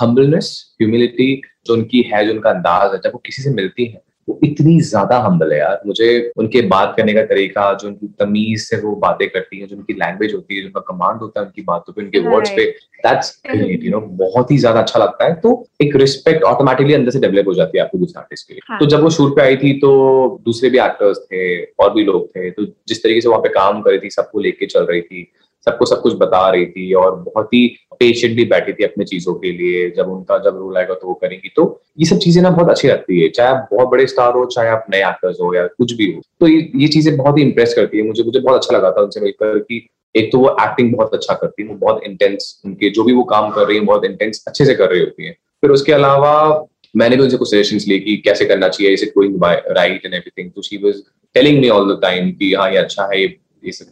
हम्बलनेस 0.00 0.74
ह्यूमिलिटी 0.82 1.34
जो 1.66 1.74
उनकी 1.74 2.02
है 2.02 2.24
जो 2.26 2.32
उनका 2.32 2.50
अंदाज 2.50 2.92
है 2.92 3.00
जब 3.04 3.10
वो 3.14 3.22
किसी 3.26 3.42
से 3.42 3.50
मिलती 3.50 3.86
है 3.86 4.02
वो 4.28 4.38
इतनी 4.44 4.80
ज़्यादा 4.82 5.18
हम्बल 5.20 5.52
है 5.52 5.58
यार। 5.58 5.80
मुझे 5.86 6.08
उनके 6.36 6.60
बात 6.68 6.94
करने 6.96 7.14
का 7.14 7.22
तरीका 7.26 7.72
जो 7.74 7.88
उनकी 7.88 8.06
तमीज 8.18 8.60
से 8.60 8.76
वो 8.80 8.94
बातें 8.98 9.28
करती 9.28 9.60
है 9.60 9.66
जो 9.66 9.76
उनकी 9.76 9.94
लैंग्वेज 9.94 10.34
होती 10.34 10.56
है 10.56 10.60
जो 10.62 10.66
उनका 10.68 10.80
कमांड 10.88 11.20
होता 11.20 11.40
है 11.40 11.46
उनकी 11.46 11.62
बातों 11.64 11.92
पे 11.92 12.02
उनके 12.02 12.18
वर्ड्स 12.28 12.50
पे 12.50 12.64
दैट्स 12.98 13.30
ग्रेट 13.46 13.84
यू 13.84 13.90
नो 13.90 14.00
बहुत 14.18 14.50
ही 14.50 14.58
ज़्यादा 14.58 14.80
अच्छा 14.80 15.00
लगता 15.00 15.24
है। 15.24 15.34
तो 15.36 15.52
एक 15.82 15.96
रिस्पेक्ट 15.96 16.42
ऑटोमेटिकली 16.44 16.94
अंदर 16.94 17.10
से 17.10 17.20
डेवलप 17.20 17.48
हो 17.48 17.54
जाती 17.54 17.78
है 17.78 17.84
आपको 17.84 17.98
दूसरे 17.98 18.20
आर्टिस्ट 18.20 18.48
के 18.48 18.54
लिए। 18.54 18.60
हाँ. 18.68 18.78
तो 18.80 18.86
जब 18.86 19.02
वो 19.02 19.10
शूट 19.10 19.36
पे 19.36 19.42
आई 19.42 19.56
थी 19.56 19.72
तो 19.80 19.90
दूसरे 20.44 20.70
भी 20.70 20.78
एक्टर्स 20.80 21.18
थे 21.24 21.62
और 21.64 21.92
भी 21.94 22.04
लोग 22.04 22.28
थे 22.28 22.50
तो 22.50 22.64
जिस 22.88 23.02
तरीके 23.02 23.20
से 23.20 23.28
वहाँ 23.28 23.40
पे 23.42 23.48
काम 23.50 23.80
कर 23.82 23.90
रही 23.90 23.98
थी 23.98 24.10
सबको 24.10 24.40
लेके 24.40 24.66
चल 24.68 24.84
रही 24.84 25.00
थी 25.02 25.30
सबको 25.66 25.86
सब 25.86 26.00
कुछ 26.00 26.14
बता 26.14 26.48
रही 26.50 26.66
थी 26.66 26.92
और 26.94 27.14
बहुत 27.16 27.54
ही 27.54 27.66
पेशेंटली 28.00 28.44
बैठी 28.44 28.72
थी 28.72 28.84
अपने 28.84 29.04
चीज़ों 29.04 29.34
के 29.34 29.52
लिए। 29.52 29.90
जब 29.90 30.08
उनका, 30.08 30.38
जब 30.38 30.58
रोल 30.58 30.76
आएगा 30.76 30.94
तो 30.94 31.06
वो 31.06 31.14
करेंगी। 31.14 31.52
तो 31.56 31.82
ये 31.98 32.06
सब 32.06 32.18
चीज़ें 32.18 32.42
ना 32.42 32.50
बहुत 32.50 32.70
अच्छी 32.70 32.88
लगती 32.88 33.20
है। 33.20 33.28
चाहे 33.28 33.48
आप 33.48 33.68
बहुत 33.72 33.88
बड़े 33.88 34.06
स्टार 34.06 34.32
हो, 34.32 34.44
चाहे 34.46 34.68
आप 34.68 34.86
नए 34.90 35.00
एक्टर्स 35.00 35.36
हो 35.40 35.54
या 35.54 35.66
कुछ 35.66 35.92
भी 35.92 36.12
हो। 36.12 36.20
तो 36.40 36.48
ये 36.48 36.70
ये 36.76 36.88
चीज़ें 36.88 37.16
बहुत 37.16 37.38
ही 37.38 37.42
इंप्रेस 37.42 37.74
करती 37.74 37.98
है। 37.98 38.04
मुझे 38.04 38.22
मुझे 38.22 38.40
बहुत 38.40 38.56
अच्छा 38.56 38.76
लगा 38.76 38.90
था 38.90 39.02
उनसे 39.02 39.20
मिलकर 39.20 39.58
कि 39.58 39.86
एक 40.14 40.32
तो 40.32 40.38
वो 40.38 40.56
एक्टिंग 40.60 40.94
बहुत 40.94 41.14
अच्छा 41.14 41.34
करती 41.34 41.62
है। 41.62 41.68
वो 41.68 41.74
बहुत 41.74 42.02
इंटेंस 42.04 42.62
उनके, 42.64 42.90
जो 42.90 43.04
भी 43.04 43.12
वो 43.12 43.24
काम 43.24 43.50
कर 43.50 43.66
रही 43.66 43.76
है, 43.78 43.84
बहुत 43.84 44.04
इंटेंस 44.04 44.44
अच्छे 44.48 44.64
से 44.64 44.74
कर 44.74 44.90
रही 44.90 45.00
होती 45.00 45.26
है। 45.26 45.32
फिर 45.32 45.70
उसके 45.70 45.92
अलावा 45.92 46.66
मैंने 46.96 47.16
भी 47.16 47.22
उनसे 47.22 47.36
कुछ 47.36 47.50
सजेशंस 47.50 47.86
लिए 47.88 47.98
कि 47.98 48.16
कैसे 48.16 48.44
करना 48.44 48.68
चाहिए, 48.68 48.92
इसे 48.92 49.06
गोइंग 49.06 49.44
राइट 49.44 50.06
एंड 50.06 50.14
एवरीथिंग 50.14 50.50
तो 50.50 50.62
she 50.62 50.76
was 50.76 51.02
telling 51.34 51.60
me 51.60 51.68
all 51.68 51.94
the 51.94 51.98
time 52.02 52.30
कि 52.32 52.52
हाँ 52.54 52.70
ये 52.70 52.76
अच्छा 52.76 53.08
है 53.14 53.26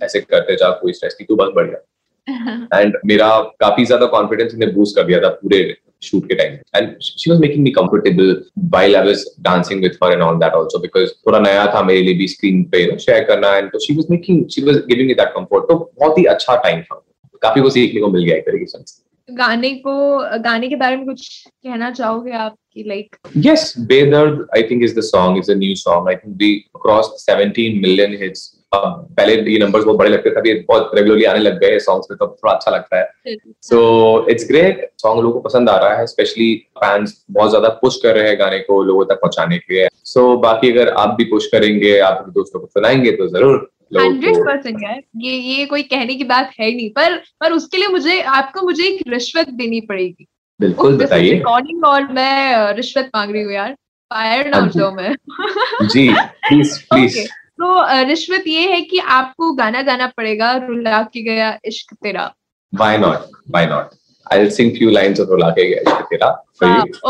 ऐसे 0.02 0.20
करते 0.20 0.57
जा 0.57 0.70
कोई 0.83 0.92
स्ट्रेस 0.92 1.16
नहीं 1.20 1.26
तो 1.26 1.37
बस 1.37 1.52
बढ़िया। 1.57 2.79
एंड 2.81 2.96
मेरा 3.07 3.29
काफ़ी 3.61 3.85
ज़्यादा 3.85 4.07
कॉन्फिडेंस 4.12 4.55
ने 4.55 4.66
बूस्ट 4.72 4.96
कर 4.96 5.05
दिया 5.07 5.20
था 5.20 5.29
पूरे 5.42 5.59
शूट 6.02 6.26
के 6.29 6.35
time 6.35 6.52
and 6.76 7.00
she 7.02 7.31
was 7.31 7.40
making 7.40 7.62
me 7.64 7.70
comfortable 7.70 8.35
while 8.59 8.96
I 8.96 9.07
was 9.07 9.24
dancing 9.40 9.83
with 9.83 9.96
her 10.02 10.12
and 10.12 10.22
all 10.22 10.38
that 10.38 10.55
also 10.55 10.79
because 10.79 11.11
थोड़ा 11.26 11.38
नया 11.40 11.66
था 11.74 11.83
मेरे 11.83 12.02
लिए 12.02 12.14
भी 12.14 12.29
स्क्रीन 12.29 12.62
पे 12.72 12.85
शेयर 12.98 13.24
करना 13.24 13.57
एंड 13.57 13.70
तो 13.72 13.79
she 13.87 13.94
was 13.96 14.07
making 14.11 14.46
she 14.55 14.62
was 14.62 14.76
giving 14.88 15.09
me 15.09 15.14
that 15.14 15.29
comfort 15.29 15.68
तो 15.68 15.79
बहुत 16.00 16.18
ही 16.18 16.24
अच्छा 16.35 16.57
टाइम 16.57 16.83
था। 16.83 17.02
काफ़ी 17.42 17.62
कुछ 17.62 17.72
सीखने 17.72 18.00
को 18.00 18.09
मिल 18.09 18.24
गया 18.24 18.37
एक 18.37 18.46
तरीके 18.46 18.66
से। 18.66 18.79
गाने 19.28 19.70
को 19.76 19.94
गाने 20.40 20.68
के 20.68 20.76
बारे 20.76 20.96
में 20.96 21.04
कुछ 21.06 21.28
कहना 21.46 21.90
चाहोगे 21.90 22.32
आप 22.32 22.54
कि 22.72 22.84
like 22.88 23.16
yes 23.36 23.72
Bedard 23.86 24.46
I 24.56 24.62
think 24.62 24.82
is 24.84 24.98
the 24.98 25.02
song 25.04 25.38
is 25.38 25.50
a 25.52 25.54
new 25.54 25.74
song 25.76 26.08
I 26.08 26.14
think 26.14 26.36
we 26.38 26.52
cross 26.82 27.26
17 27.30 27.80
million 27.82 28.16
hits 28.22 28.52
पहले 28.74 29.34
ये 29.52 29.58
नंबर्स 29.58 29.84
बहुत 29.84 29.98
बड़े 29.98 30.10
लगते 30.10 30.30
थे 30.30 30.38
अभी 30.38 30.54
बहुत 30.68 30.90
रेगुलरली 30.94 31.24
आने 31.24 31.40
लग 31.40 31.58
गए 31.60 31.78
सॉन्ग्स 31.78 32.06
में 32.10 32.16
तो 32.18 32.26
थोड़ा 32.26 32.52
अच्छा 32.52 32.70
लगता 32.70 32.98
है। 32.98 33.36
सो 33.62 34.26
इट्स 34.30 34.46
ग्रेट 34.48 34.90
सॉन्ग 34.98 35.22
लोगों 35.22 35.32
को 35.32 35.40
पसंद 35.40 35.70
आ 35.70 35.76
रहा 35.78 35.98
है 35.98 36.06
स्पेशली 36.06 36.54
फैंस 36.78 37.24
बहुत 37.30 37.50
ज़्यादा 37.50 37.68
पुश 37.82 38.00
कर 38.02 38.14
रहे 38.14 38.28
हैं 38.28 38.38
गाने 38.40 38.58
को 38.58 38.82
लोगों 38.82 39.04
तक 39.04 39.20
पहुँचाने 39.22 39.58
के 39.58 39.74
लिए। 39.74 39.88
सो 39.94 40.20
so, 40.20 40.42
बाकी 40.42 40.72
अगर 40.72 40.88
आप 40.94 41.14
भी 41.18 41.24
पुश 41.24 41.46
करेंगे 41.46 41.98
आप 41.98 42.18
अपने 42.18 42.32
दोस्तों 42.32 42.60
को 42.60 42.66
सुनाएँगे 42.66 43.12
तो 43.12 43.28
ज़रूर। 43.28 43.68
हंड्रेड 43.92 44.37
परसेंट 44.37 44.83
यार 44.83 45.01
ये 45.16 45.33
ये 45.33 45.64
कोई 45.66 45.83
कहने 45.83 46.14
की 46.14 46.25
बात 46.25 46.51
है 46.61 46.75
नहीं 46.77 46.90
पर 46.90 47.16
पर 47.40 47.53
उसके 47.53 47.77
लिए 47.77 47.88
मुझे 47.88 48.20
आपको 48.22 48.62
मुझे 48.62 48.85
एक 48.85 49.03
रिश्वत 49.09 49.49
देनी 49.51 49.81
पड़ेगी। 49.81 50.27
बिल्कुल 50.61 50.96
बताइए। 50.96 51.31
रिकॉर्डिंग 51.31 51.85
और 51.85 52.12
मैं 52.12 52.72
रिश्वत 52.72 53.11
मांग 53.16 53.33
रही 53.33 53.42
हूँ 53.42 53.53
यार 53.53 53.72
फायर 54.11 54.49
ना 54.49 54.59
हो 54.59 54.90
मैं। 54.90 55.14
जी 55.88 56.09
प्लीज़ 56.12 56.79
प्लीज़ 56.85 57.18
तो 57.61 57.85
रिश्वत 58.09 58.44
ये 58.46 58.72
है 58.72 58.81
कि 58.81 58.99
आपको 58.99 59.53
गाना 59.53 59.83
गाना 59.83 60.07
पड़ेगा 60.07 60.57
रुला 60.57 61.03
के 61.03 61.22
गया 61.22 61.59
इश्क 61.64 61.94
तेरा। 61.94 62.35
Why 62.75 62.99
not 62.99 63.16
why 63.51 63.66
not 63.66 63.94
I 64.33 64.38
will 64.38 64.51
sing 64.51 64.70
few 64.72 64.90
lines 64.90 65.20
of 65.20 65.29
रुला 65.29 65.51
के 65.51 65.68
गया 65.68 65.81
इश्क 65.81 66.07
तेरा 66.11 66.29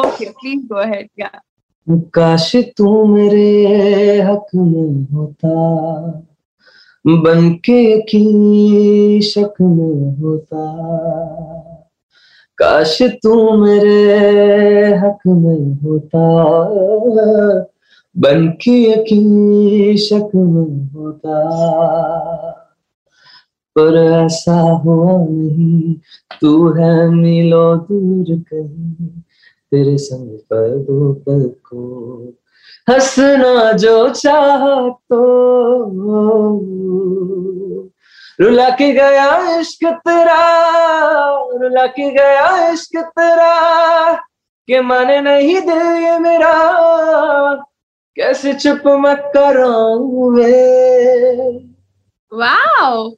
ओके 0.00 0.24
प्लीज़ 0.24 0.66
गो 0.66 0.74
अहेड 0.74 1.08
या 1.18 1.30
काश 2.14 2.56
तू 2.56 3.04
मेरे 3.06 4.20
हक 4.22 4.46
में 4.54 5.06
होता। 5.14 5.52
बन 7.08 7.50
की 7.50 9.20
शक 9.20 9.54
में 9.60 10.20
होता। 10.20 10.72
काश 12.58 13.02
तू 13.02 13.56
मेरे 13.56 14.94
हक 14.94 15.18
में 15.26 15.82
होता। 15.82 16.44
बन 18.18 18.48
के 18.48 19.96
शक 19.96 20.30
में 20.34 20.92
होता। 20.92 21.50
पर 23.76 23.96
ऐसा 23.96 24.60
हुआ 24.60 25.26
नहीं, 25.30 25.94
तू 26.40 26.72
है 26.72 27.08
मिलो 27.08 27.76
दूर 27.76 28.26
कहीं। 28.38 29.08
तेरे 29.70 29.98
संग 29.98 30.28
पर 30.28 30.76
दो 30.76 31.12
पल 31.12 31.42
को 31.42 32.32
हंसना 32.90 33.72
जो 33.72 34.08
चाह 34.08 34.88
तो। 34.88 35.20
रुला 38.40 38.70
के 38.70 38.92
गया 38.92 39.58
इश्क 39.58 39.86
तेरा, 39.86 40.40
रुला 41.58 41.86
के 41.86 42.10
गया 42.10 42.70
इश्क 42.70 42.98
तेरा, 42.98 44.14
के 44.66 44.80
माने 44.80 45.20
नहीं 45.20 45.60
दिल 45.60 46.04
ये 46.04 46.18
मेरा। 46.18 46.52
कैसे 48.16 48.54
चुप 48.54 48.82
मैं 48.86 49.16
कराऊं 49.16 50.34
वे। 50.34 51.50
वाओ 52.32 53.08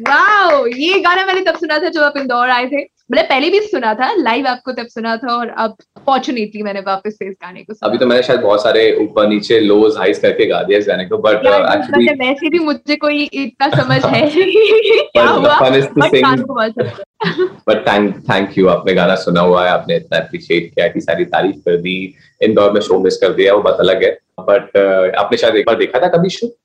वाओ 0.00 0.66
ये 0.66 1.00
गाना 1.00 1.26
मैंने 1.26 1.40
तब 1.40 1.54
सुना 1.54 1.78
था 1.78 1.88
जब 1.88 2.02
आप 2.02 2.16
इंदौर 2.16 2.50
आए 2.50 2.66
थे। 2.66 2.93
मैंने 3.10 3.28
पहले 3.28 3.50
भी 3.50 3.60
सुना 3.60 3.94
था 3.94 4.14
लाइव 4.14 4.46
आपको 4.46 4.72
तब 4.72 4.86
सुना 4.86 5.16
था 5.16 5.36
और 5.36 5.48
अब 5.48 5.76
फॉर्चुनेटली 6.06 6.62
मैंने 6.62 6.80
वापस 6.80 7.12
से 7.12 7.26
इस 7.26 7.34
गाने 7.42 7.60
को 7.60 7.74
सुना। 7.74 7.88
अभी 7.88 7.98
तो 7.98 8.06
मैंने 8.06 8.22
शायद 8.22 8.40
बहुत 8.40 8.62
सारे 8.62 8.96
ऊपर 8.96 9.28
नीचे 9.28 9.60
लोज 9.60 9.96
हाइस 9.96 10.18
करके 10.18 10.46
गा 10.46 10.62
दिया 10.62 10.78
इस 10.78 10.86
गाने 10.88 11.04
को 11.04 11.18
बट 11.18 11.34
एक्चुअली 11.34 12.06
वैसे 12.06 12.48
भी 12.48 12.58
मुझे 12.58 12.96
कोई 12.96 13.22
इतना 13.22 13.68
समझ 13.68 14.04
है। 14.04 14.30
क्या 14.34 15.26
हुआ? 15.26 15.58
बट 17.68 17.88
थैंक 17.88 18.18
थैंक 18.18 18.58
यू 18.58 18.68
आपने 18.68 18.94
गाना 18.94 19.14
सुना 19.14 19.40
हुआ 19.40 19.64
है 19.64 19.70
आपने 19.70 19.96
इतना 19.96 20.18
अप्रिशिएट 20.18 20.74
किया 20.74 20.88
कि 20.88 21.00
सारी 21.00 21.24
तारीफ़ 21.24 21.56
कर 21.56 21.76
दी। 21.76 22.14
इंदौर 22.42 22.72
में 22.72 22.80
शो 22.80 22.98
मिस 22.98 23.16
कर 23.16 23.32
दिया 23.32 23.54
वो 23.54 23.62
बात 23.62 23.76
अलग 23.80 24.04
है। 24.04 24.18
बट 24.40 24.76
आपने 25.16 25.38
शायद 25.38 25.56
एक 25.56 25.66
बार 25.66 25.76
देखा 25.76 25.98
था 25.98 26.08
कभी 26.08 26.28
शो 26.28 26.56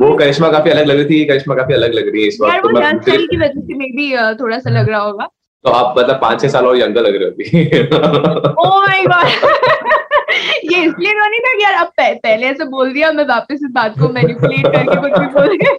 वो 0.00 0.16
करिश्मा 0.16 0.48
काफ़ी 0.50 0.70
अलग 0.70 0.86
लग 0.86 0.96
रही 0.96 1.04
थी 1.06 1.24
करिश्मा 1.26 1.54
काफ़ी 1.54 1.74
अलग 1.74 1.92
लग 1.94 2.08
रही 2.08 2.22
है 2.22 2.28
इस 2.28 2.38
वक्त। 2.40 2.62
तो 2.62 2.68
मैं 2.70 2.98
की 2.98 3.36
वजह 3.36 3.60
से 3.60 3.74
मे 3.76 3.86
बी 3.96 4.06
थोड़ा 4.40 4.58
सा 4.58 4.70
लग 4.70 4.88
रहा 4.88 5.00
होगा। 5.00 5.28
तो 5.64 5.70
आप 5.70 5.94
मतलब 5.98 6.18
पाँच 6.22 6.40
छह 6.40 6.48
साल 6.48 6.66
और 6.66 6.76
यंगर 6.78 7.02
लग 7.02 7.16
रहे 7.16 7.24
होती 7.24 7.42
ओह 8.64 8.80
माय 8.80 9.02
गॉड 9.04 9.26
ये 10.72 10.82
इसलिए 10.84 11.12
नहीं 11.12 11.40
था 11.40 11.54
कि 11.54 11.62
यार 11.62 11.74
अब 11.74 11.86
पह, 11.96 12.14
पहले 12.14 12.46
ऐसे 12.46 12.64
बोल 12.66 12.92
दिया 12.92 13.10
मैं 13.12 13.24
वापस 13.26 13.54
इस 13.54 13.70
बात 13.72 13.98
को 13.98 14.08
मैनिपुलेट 14.12 14.66
करके 14.66 14.96
कुछ 15.00 15.18
भी 15.18 15.26
बोल 15.34 15.56
दिया 15.56 15.72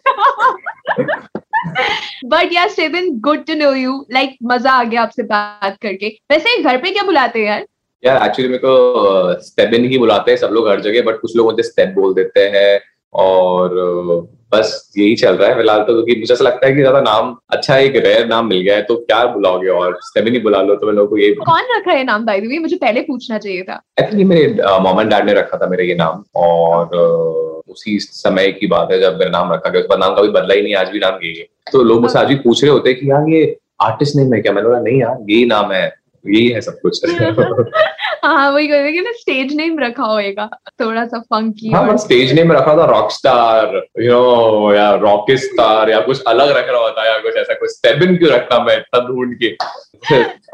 बट 2.25 2.53
यार 2.53 2.69
seven 2.69 3.09
good 3.21 3.45
to 3.45 3.55
know 3.55 3.71
you 3.75 3.93
like 4.13 4.35
मज़ा 4.43 4.71
आ 4.71 4.83
गया 4.83 5.01
आपसे 5.01 5.23
बात 5.25 5.77
करके। 5.81 6.07
वैसे 6.31 6.61
घर 6.63 6.77
पे 6.77 6.91
क्या 6.91 7.03
बुलाते 7.03 7.39
हैं 7.39 7.47
यार? 7.47 7.65
यार 8.03 8.25
एक्चुअली 8.25 8.49
मेरे 8.49 8.61
को 8.65 9.41
स्टेबिन 9.43 9.85
ही 9.89 9.97
बुलाते 9.97 10.31
हैं 10.31 10.37
सब 10.37 10.49
लोग 10.53 10.69
हर 10.69 10.81
जगह 10.81 11.01
बट 11.01 11.19
कुछ 11.21 11.35
लोग 11.35 11.45
मुझे 11.45 11.63
स्टेप 11.63 11.93
बोल 11.95 12.13
देते 12.13 12.39
हैं 12.55 12.79
और 13.13 13.75
बस 14.53 14.69
यही 14.97 15.15
चल 15.15 15.35
रहा 15.35 15.49
है 15.49 15.55
फ़िलहाल 15.55 15.79
तो 15.79 15.93
क्योंकि 15.93 16.15
मुझे 16.19 16.33
ऐसा 16.33 16.43
लगता 16.43 16.67
है 16.67 16.73
कि 16.73 16.79
ज़्यादा 16.79 16.99
नाम 17.01 17.35
अच्छा 17.49 17.77
एक 17.77 17.95
रेयर 17.95 18.27
नाम 18.27 18.47
मिल 18.47 18.61
गया 18.61 18.75
है 18.75 18.81
तो 18.81 18.95
क्या 18.97 19.25
बुलाओगे 19.25 19.69
और 19.69 19.97
स्टेबिन 20.03 20.33
ही 20.33 20.39
बुला 20.39 20.61
लो 20.61 20.75
तो 20.75 20.87
मैं 20.87 20.93
लोगों 20.93 21.09
को 21.09 21.17
ये 21.17 21.31
कौन 21.39 21.75
रखा 21.75 21.91
है 21.91 22.03
नाम 22.03 22.25
बाय 22.25 22.41
द 22.41 22.47
वे 22.47 22.59
मुझे 22.59 22.75
पहले 22.75 23.01
पूछना 23.01 23.37
चाहिए 23.37 23.63
था। 23.63 23.81
ये 24.13 24.23
मेरे 24.23 24.79
मॉम 24.81 25.01
एंड 25.01 25.09
डैड 25.09 25.25
ने 25.25 25.33
रखा 25.33 25.57
था 25.57 25.67
मेरा 25.69 25.83
ये 25.83 25.95
नाम 25.95 26.23
और 26.41 26.95
उसी 27.67 27.97
समय 27.99 28.51
की 28.51 28.67
बात 28.67 28.91
है 28.91 28.99
जब 29.01 29.17
मेरा 29.19 29.31
नाम 29.31 29.53
रखा 29.53 29.69
गया 29.69 29.81
उसके 29.81 29.89
बाद 29.89 29.99
नाम 29.99 30.15
कभी 30.15 30.29
बदला 30.31 30.53
ही 30.53 30.61
नहीं 30.61 30.75
आज 30.75 30.89
भी 30.89 30.99
नाम 30.99 31.19
यही 31.23 31.37
है। 31.39 31.45
तो 31.71 31.83
लोग 31.83 32.01
मुझसे 32.01 32.19
आज 32.19 32.27
भी 32.27 32.35
पूछ 32.43 32.63
रहे 32.63 32.71
होते 32.71 32.89
हैं 32.89 32.99
कि 32.99 33.09
यार 33.11 33.29
ये 33.29 33.57
आर्टिस्ट 33.81 34.15
नेम 34.15 34.33
है 34.33 34.41
क्या? 34.41 34.51
मैंने 34.53 34.67
बोला 34.67 34.79
नहीं 34.81 35.01
यार 35.01 35.17
यही 35.29 35.45
नाम 35.45 35.71
है। 35.71 35.87
यही 36.27 36.47
है 36.47 36.61
सब 36.61 36.79
कुछ। 36.81 36.99
हाँ 38.23 38.49
वही 38.51 38.67
कह 38.67 38.81
रहे 38.81 38.91
कि 38.91 39.01
ना 39.01 39.11
स्टेज 39.11 39.53
नेम 39.55 39.79
रखा 39.79 40.03
होएगा। 40.03 40.49
थोड़ा 40.81 41.05
सा 41.05 41.19
फंकी 41.19 41.69
हाँ 41.71 41.83
मैं 41.83 41.97
स्टेज 41.97 42.33
नेम 42.33 42.51
रखा 42.51 42.75
था 42.77 42.85
रॉक 42.85 43.11
स्टार 43.11 43.75
यू 44.01 44.11
नो 44.11 44.73
या 44.73 44.89
रॉकेट 44.95 45.39
स्टार 45.39 45.89
या 45.89 45.99
कुछ 46.01 46.23
अलग 46.27 46.55
रख 46.57 46.69
रहा 46.69 46.81
होता 46.81 47.05
या 47.05 47.17
कुछ 47.19 47.35
ऐसा 47.35 47.53
कुछ 47.53 47.69
सेवन 47.69 48.15
क्यों 48.17 48.31
रखना 48.31 48.63
मैं 48.63 48.77
इतना 48.77 49.07
ढूंढ 49.07 49.35
के? 49.43 49.55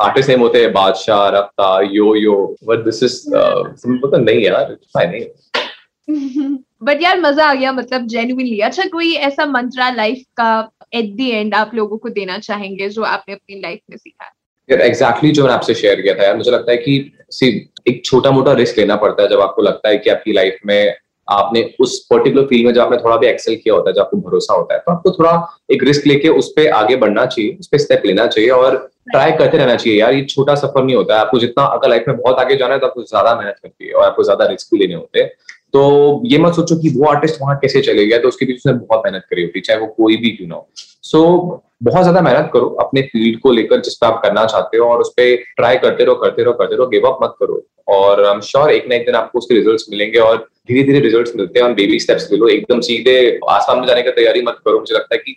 आर्टिस्ट 0.04 0.30
नेम 0.30 0.40
होते 0.40 0.62
हैं 0.62 0.72
Badshah 0.74 1.28
Raftaar 1.30 1.84
yo 1.92 2.16
yo 2.16 2.36
but 2.64 2.84
this 2.86 3.04
is 3.04 3.22
पता 3.30 4.18
नहीं 4.18 4.46
यार 4.46 4.78
फाइन 4.94 5.12
नहीं 5.12 6.56
बट 6.84 7.02
यार 7.04 7.20
मज़ा 7.20 7.46
आ 7.46 7.54
गया 7.54 7.72
मतलब 7.72 8.08
जेन्युइनली 8.08 8.60
अच्छा 8.60 8.84
कोई 8.92 9.14
ऐसा 9.28 9.46
मंत्रा 9.46 9.90
लाइफ 9.90 10.24
का 10.38 10.70
एट 10.94 11.16
द 11.16 11.20
एंड 11.20 11.56
आप 11.56 11.72
लोगों 11.76 11.98
को 11.98 12.10
देना 12.10 12.38
चाहेंगे 12.40 12.90
जो 12.90 13.04
आपने 13.04 13.34
अपनी 13.34 13.60
लाइफ 13.62 13.80
में 13.90 13.98
सीखा? 13.98 14.33
यार 14.70 14.82
एग्जैक्टली 14.82 15.32
जो 15.32 15.44
मैंने 15.44 15.54
आपसे 15.54 15.74
शेयर 15.76 16.02
किया 16.02 16.14
था 16.16 16.24
यार, 16.24 16.36
मुझे 16.38 16.52
लगता 16.52 16.72
है 16.72 16.78
कि 16.78 17.12
सी 17.32 17.48
एक 17.88 18.04
छोटा 18.06 18.32
मोटा 18.32 18.52
रिस्क 18.54 18.78
लेना 18.78 18.96
पड़ता 18.98 19.24
है 19.24 19.30
जब 19.30 19.42
आपको 19.42 19.62
लगता 19.62 19.90
है 19.90 19.98
कि 19.98 20.10
आपकी 20.10 20.34
लाइफ 20.34 20.58
में 20.66 20.94
आपने 21.28 21.62
उस 21.80 22.00
पर्टिकुलर 22.10 22.46
फ़ील्ड 22.46 22.66
में 22.66 22.74
जब 22.74 22.82
आपने 22.82 22.98
थोड़ा 22.98 23.16
भी 23.18 23.28
एक्सेल 23.28 23.56
किया 23.56 23.76
होता 23.76 23.90
है, 23.90 23.94
जब 23.94 24.02
आपको 24.02 24.18
भरोसा 24.20 24.54
होता 24.54 24.74
है 24.74 24.80
तो 24.80 24.92
आपको 24.92 25.12
थोड़ा 25.12 25.32
एक 25.72 25.84
रिस्क 25.84 26.08
लेके 26.08 26.30
उस 26.32 26.50
पर 26.58 26.68
आगे 26.74 26.96
बढ़ना 26.96 27.26
चाहिए, 27.26 27.56
उस 27.60 27.68
पर 27.68 27.78
स्टेप 27.78 28.02
लेना 28.06 28.26
चाहिए 28.28 28.50
और 28.52 28.76
ट्राई 29.12 29.32
करते 29.32 29.58
रहना 29.58 29.76
चाहिए। 29.76 30.00
यार, 30.00 30.14
ये 30.14 30.24
छोटा 30.26 30.56
सफ़र 30.56 30.84
नहीं 30.84 30.96
होता 30.96 31.16
है, 31.16 31.22
आपको 31.22 31.40
जितना 31.40 31.64
अगर 31.66 31.90
लाइफ 31.90 32.06
में 32.08 32.18
बहुत 32.18 32.40
आगे 32.40 32.56
जाना 32.56 32.74
है 32.74 32.80
तो 32.80 32.88
आपको 32.88 33.04
ज़्यादा 33.04 33.36
मेहनत 33.36 33.56
करती 33.64 33.88
है 33.88 33.94
और 33.94 34.06
आपको 34.06 34.24
ज़्यादा 34.24 34.46
रिस्क 34.46 34.74
भी 34.74 34.80
लेने 34.80 34.94
होते 34.94 35.20
हैं। 35.20 35.30
तो 35.74 36.22
ये 36.26 36.38
मत 36.38 36.54
सोचो 36.54 36.76
कि 36.82 36.90
वो 36.98 37.06
आर्टिस्ट 37.08 37.42
वहाँ 37.42 37.58
कैसे 37.60 37.82
चले 37.82 38.06
गया 38.06 38.18
तो 38.20 38.28
उसके 38.28 38.46
पीछे 38.46 38.58
उसने 38.58 38.74
बहुत 38.74 39.02
मेहनत 39.06 39.26
करी 39.30 39.44
होती, 39.44 39.62
चाहे 39.62 39.80
वो 39.80 39.88
कोई 39.88 40.18
भी 40.18 40.30
क्यों 40.32 40.48
ना 40.48 40.56
हो। 40.56 40.70
सो 40.76 41.64
बहुत 41.84 42.02
ज़्यादा 42.02 42.22
मेहनत 42.22 42.50
करो 42.54 42.68
अपने 42.82 43.02
फ़ील्ड 43.04 43.40
को 43.42 43.52
लेकर 43.52 43.82
जिस 43.82 43.96
पर 43.96 44.08
आप 44.08 44.22
करना 44.24 44.46
चाहते 44.46 44.78
हो 44.78 44.88
और 44.88 45.02
उस 45.02 45.10
पर 45.10 45.36
ट्राई 45.58 45.78
करते 45.78 46.04
रहो 46.04 46.16
करते 46.16 46.44
रहो 46.44 46.54
करते 46.54 46.76
रहो 46.76 46.88
गिव 46.88 47.08
अप 47.08 47.20
मत 47.24 47.36
करो। 47.40 47.62
और 47.88 48.24
आई 48.26 48.34
एम 48.34 48.40
श्योर 48.42 48.72
एक 48.72 48.88
ना 48.90 48.96
एक 48.96 49.06
दिन 49.06 49.16
आपको 49.16 49.40
उसके 49.40 49.56
रिजल्ट्स 49.56 49.86
मिलेंगे 49.90 50.20
और 50.20 50.38
धीरे 50.68 50.84
धीरे 50.84 51.00
रिजल्ट्स 51.00 51.36
मिलते 51.36 51.60
हैं 51.60 51.66
और 51.68 51.74
बेबी 51.74 52.00
स्टेप्स 52.00 52.28
ले 52.32 52.38
लो। 52.38 52.48
एकदम 52.50 52.80
सीधे 52.82 53.16
आसाम 53.52 53.80
में 53.80 53.88
जाने 53.88 54.02
की 54.02 54.12
तैयारी 54.12 54.42
मत 54.42 54.60
करो। 54.66 54.80
मुझे 54.80 54.96
लगता 54.96 55.16
है 55.16 55.22
कि 55.26 55.36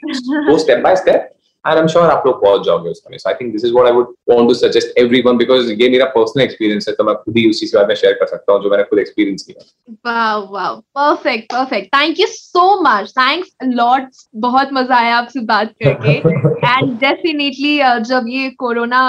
वो 0.50 0.58
step 0.58 0.78
by 0.80 0.96
step 0.96 1.30
and 1.66 1.74
I 1.74 1.80
am 1.80 1.86
sure 1.88 2.10
आप 2.10 2.26
लोग 2.26 2.40
पहुँच 2.42 2.64
जाओगे 2.66 2.90
उसमें 2.90 3.16
so 3.18 3.28
I 3.28 3.34
think 3.34 3.52
this 3.52 3.64
is 3.64 3.72
what 3.72 3.86
I 3.86 3.92
would 3.92 4.14
want 4.30 4.48
to 4.48 4.54
suggest 4.56 4.98
everyone 4.98 5.36
because 5.36 5.72
ये 5.72 5.88
मेरा 5.90 6.04
पर्सनल 6.16 6.44
एक्सपीरियंस 6.44 6.88
है 6.88 6.94
तो 6.94 7.04
मैं 7.04 7.14
खुद 7.14 7.36
ही 7.36 7.48
उस 7.50 7.60
चीज़ 7.60 7.72
के 7.72 7.78
बारे 7.78 7.88
में 7.88 7.94
शेयर 7.94 8.12
कर 8.20 8.26
सकता 8.26 8.52
हूँ 8.52 8.62
जो 8.62 8.70
मैंने 8.70 8.84
खुद 8.84 8.98
एक्सपीरियंस 8.98 9.42
किया। 9.42 9.64
Wow 10.06 10.46
wow 10.52 10.76
perfect 10.98 11.52
perfect 11.52 11.88
thank 11.94 12.20
you 12.20 12.26
so 12.28 12.64
much 12.82 13.10
thanks 13.12 13.50
lot 13.74 14.08
बहुत 14.46 14.72
मज़ा 14.72 14.96
आया 14.96 15.16
आपसे 15.16 15.40
बात 15.46 15.72
करके। 15.84 16.14
एंड 16.66 16.92
डेफिनेटली 17.00 17.76
जब 18.04 18.24
ये 18.28 18.48
कोरोना 18.58 19.00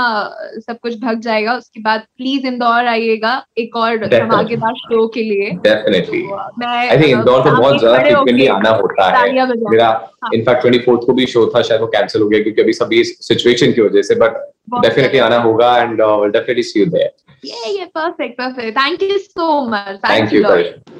सब 0.59 0.79
कुछ 0.81 0.99
भग 1.01 1.19
जाएगा 1.21 1.53
उसके 1.57 1.81
बाद 1.81 2.01
प्लीज़ 2.17 2.47
इंदौर 2.47 2.87
आइएगा 2.87 3.33
एक 3.57 3.75
और. 3.75 4.05
धमाकेदार 4.07 4.73
शो 4.77 5.07
के 5.13 5.23
लिए। 5.23 5.49
डेफिनेटली 5.63 6.23
आई 6.65 6.97
थिंक 6.97 7.09
इंदौर 7.09 7.43
तो 7.43 7.55
बहुत 7.57 7.79
ज़्यादा 7.79 8.55
आना 8.55 8.69
होता 8.71 9.09
है। 9.09 9.31
मेरा 9.71 9.87
हाँ। 9.87 10.29
इनफैक्ट 10.33 10.61
ट्वेंटी 10.61 10.79
फोर्थ 10.79 11.05
को 11.05 11.13
भी 11.13 11.25
शो 11.27 11.45
था 11.55 11.61
शायद 11.61 11.81
वो 11.81 11.87
कैंसिल 11.87 12.21
हो 12.21 12.27
गया 12.29 12.39
क्योंकि 12.47 12.61
अभी 12.61 12.73
सभी 12.73 13.03
सिचुएशन 13.03 13.71
की 13.71 13.81
वजह 13.81 14.01
से 14.01 14.15
बट 14.15 14.37
डेफिनेटली 14.81 15.19
आना 15.19 15.37
होगा 15.41 15.77
and 15.77 15.97
definitely 16.01 16.63
see 16.63 16.79
you 16.79 16.85
there 16.85 17.11
ये 17.45 17.69
ये 17.79 17.85
perfect 17.85 18.37
perfect 18.37 18.77
thank 18.77 19.03
you 19.03 19.17
so 19.17 19.69
much 19.69 19.99
thank 20.05 20.33
you 20.33 20.43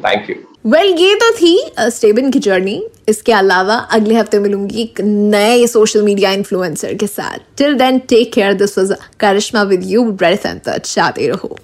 thank 0.06 0.30
you 0.30 0.36
well 0.72 0.94
ये 1.00 1.16
तो 1.16 1.32
थी 1.32 1.52
स्टेबन 1.80 2.32
की 2.32 2.40
जर्नी 2.40 2.82
इसके 3.10 3.32
अलावा 3.32 3.76
अगले 3.98 4.16
हफ़्ते 4.16 4.40
मिलूँगी 4.40 4.82
एक 4.82 5.02
नए 5.02 5.68
सोशल 5.68 6.02
मीडिया 6.02 6.32
इन्फ्लुएंसर 6.32 6.94
के 6.94 7.08
साथ. 7.08 7.40
Till 7.58 7.78
then 7.78 8.00
take 8.10 8.34
care 8.34 8.54
this 8.54 8.78
was 8.78 8.94
Karishma 9.20 9.64
with 9.64 9.84
you 9.86 10.18
FM 10.24 10.58
तक 10.66 10.82
चाहते 10.86 11.28
रहो 11.28 11.58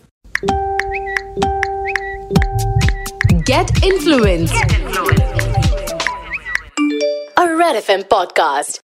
Get 3.48 3.72
influenced. 3.84 4.54
A 7.38 7.44
Red 7.54 7.76
FM 7.78 8.04
podcast. 8.06 8.83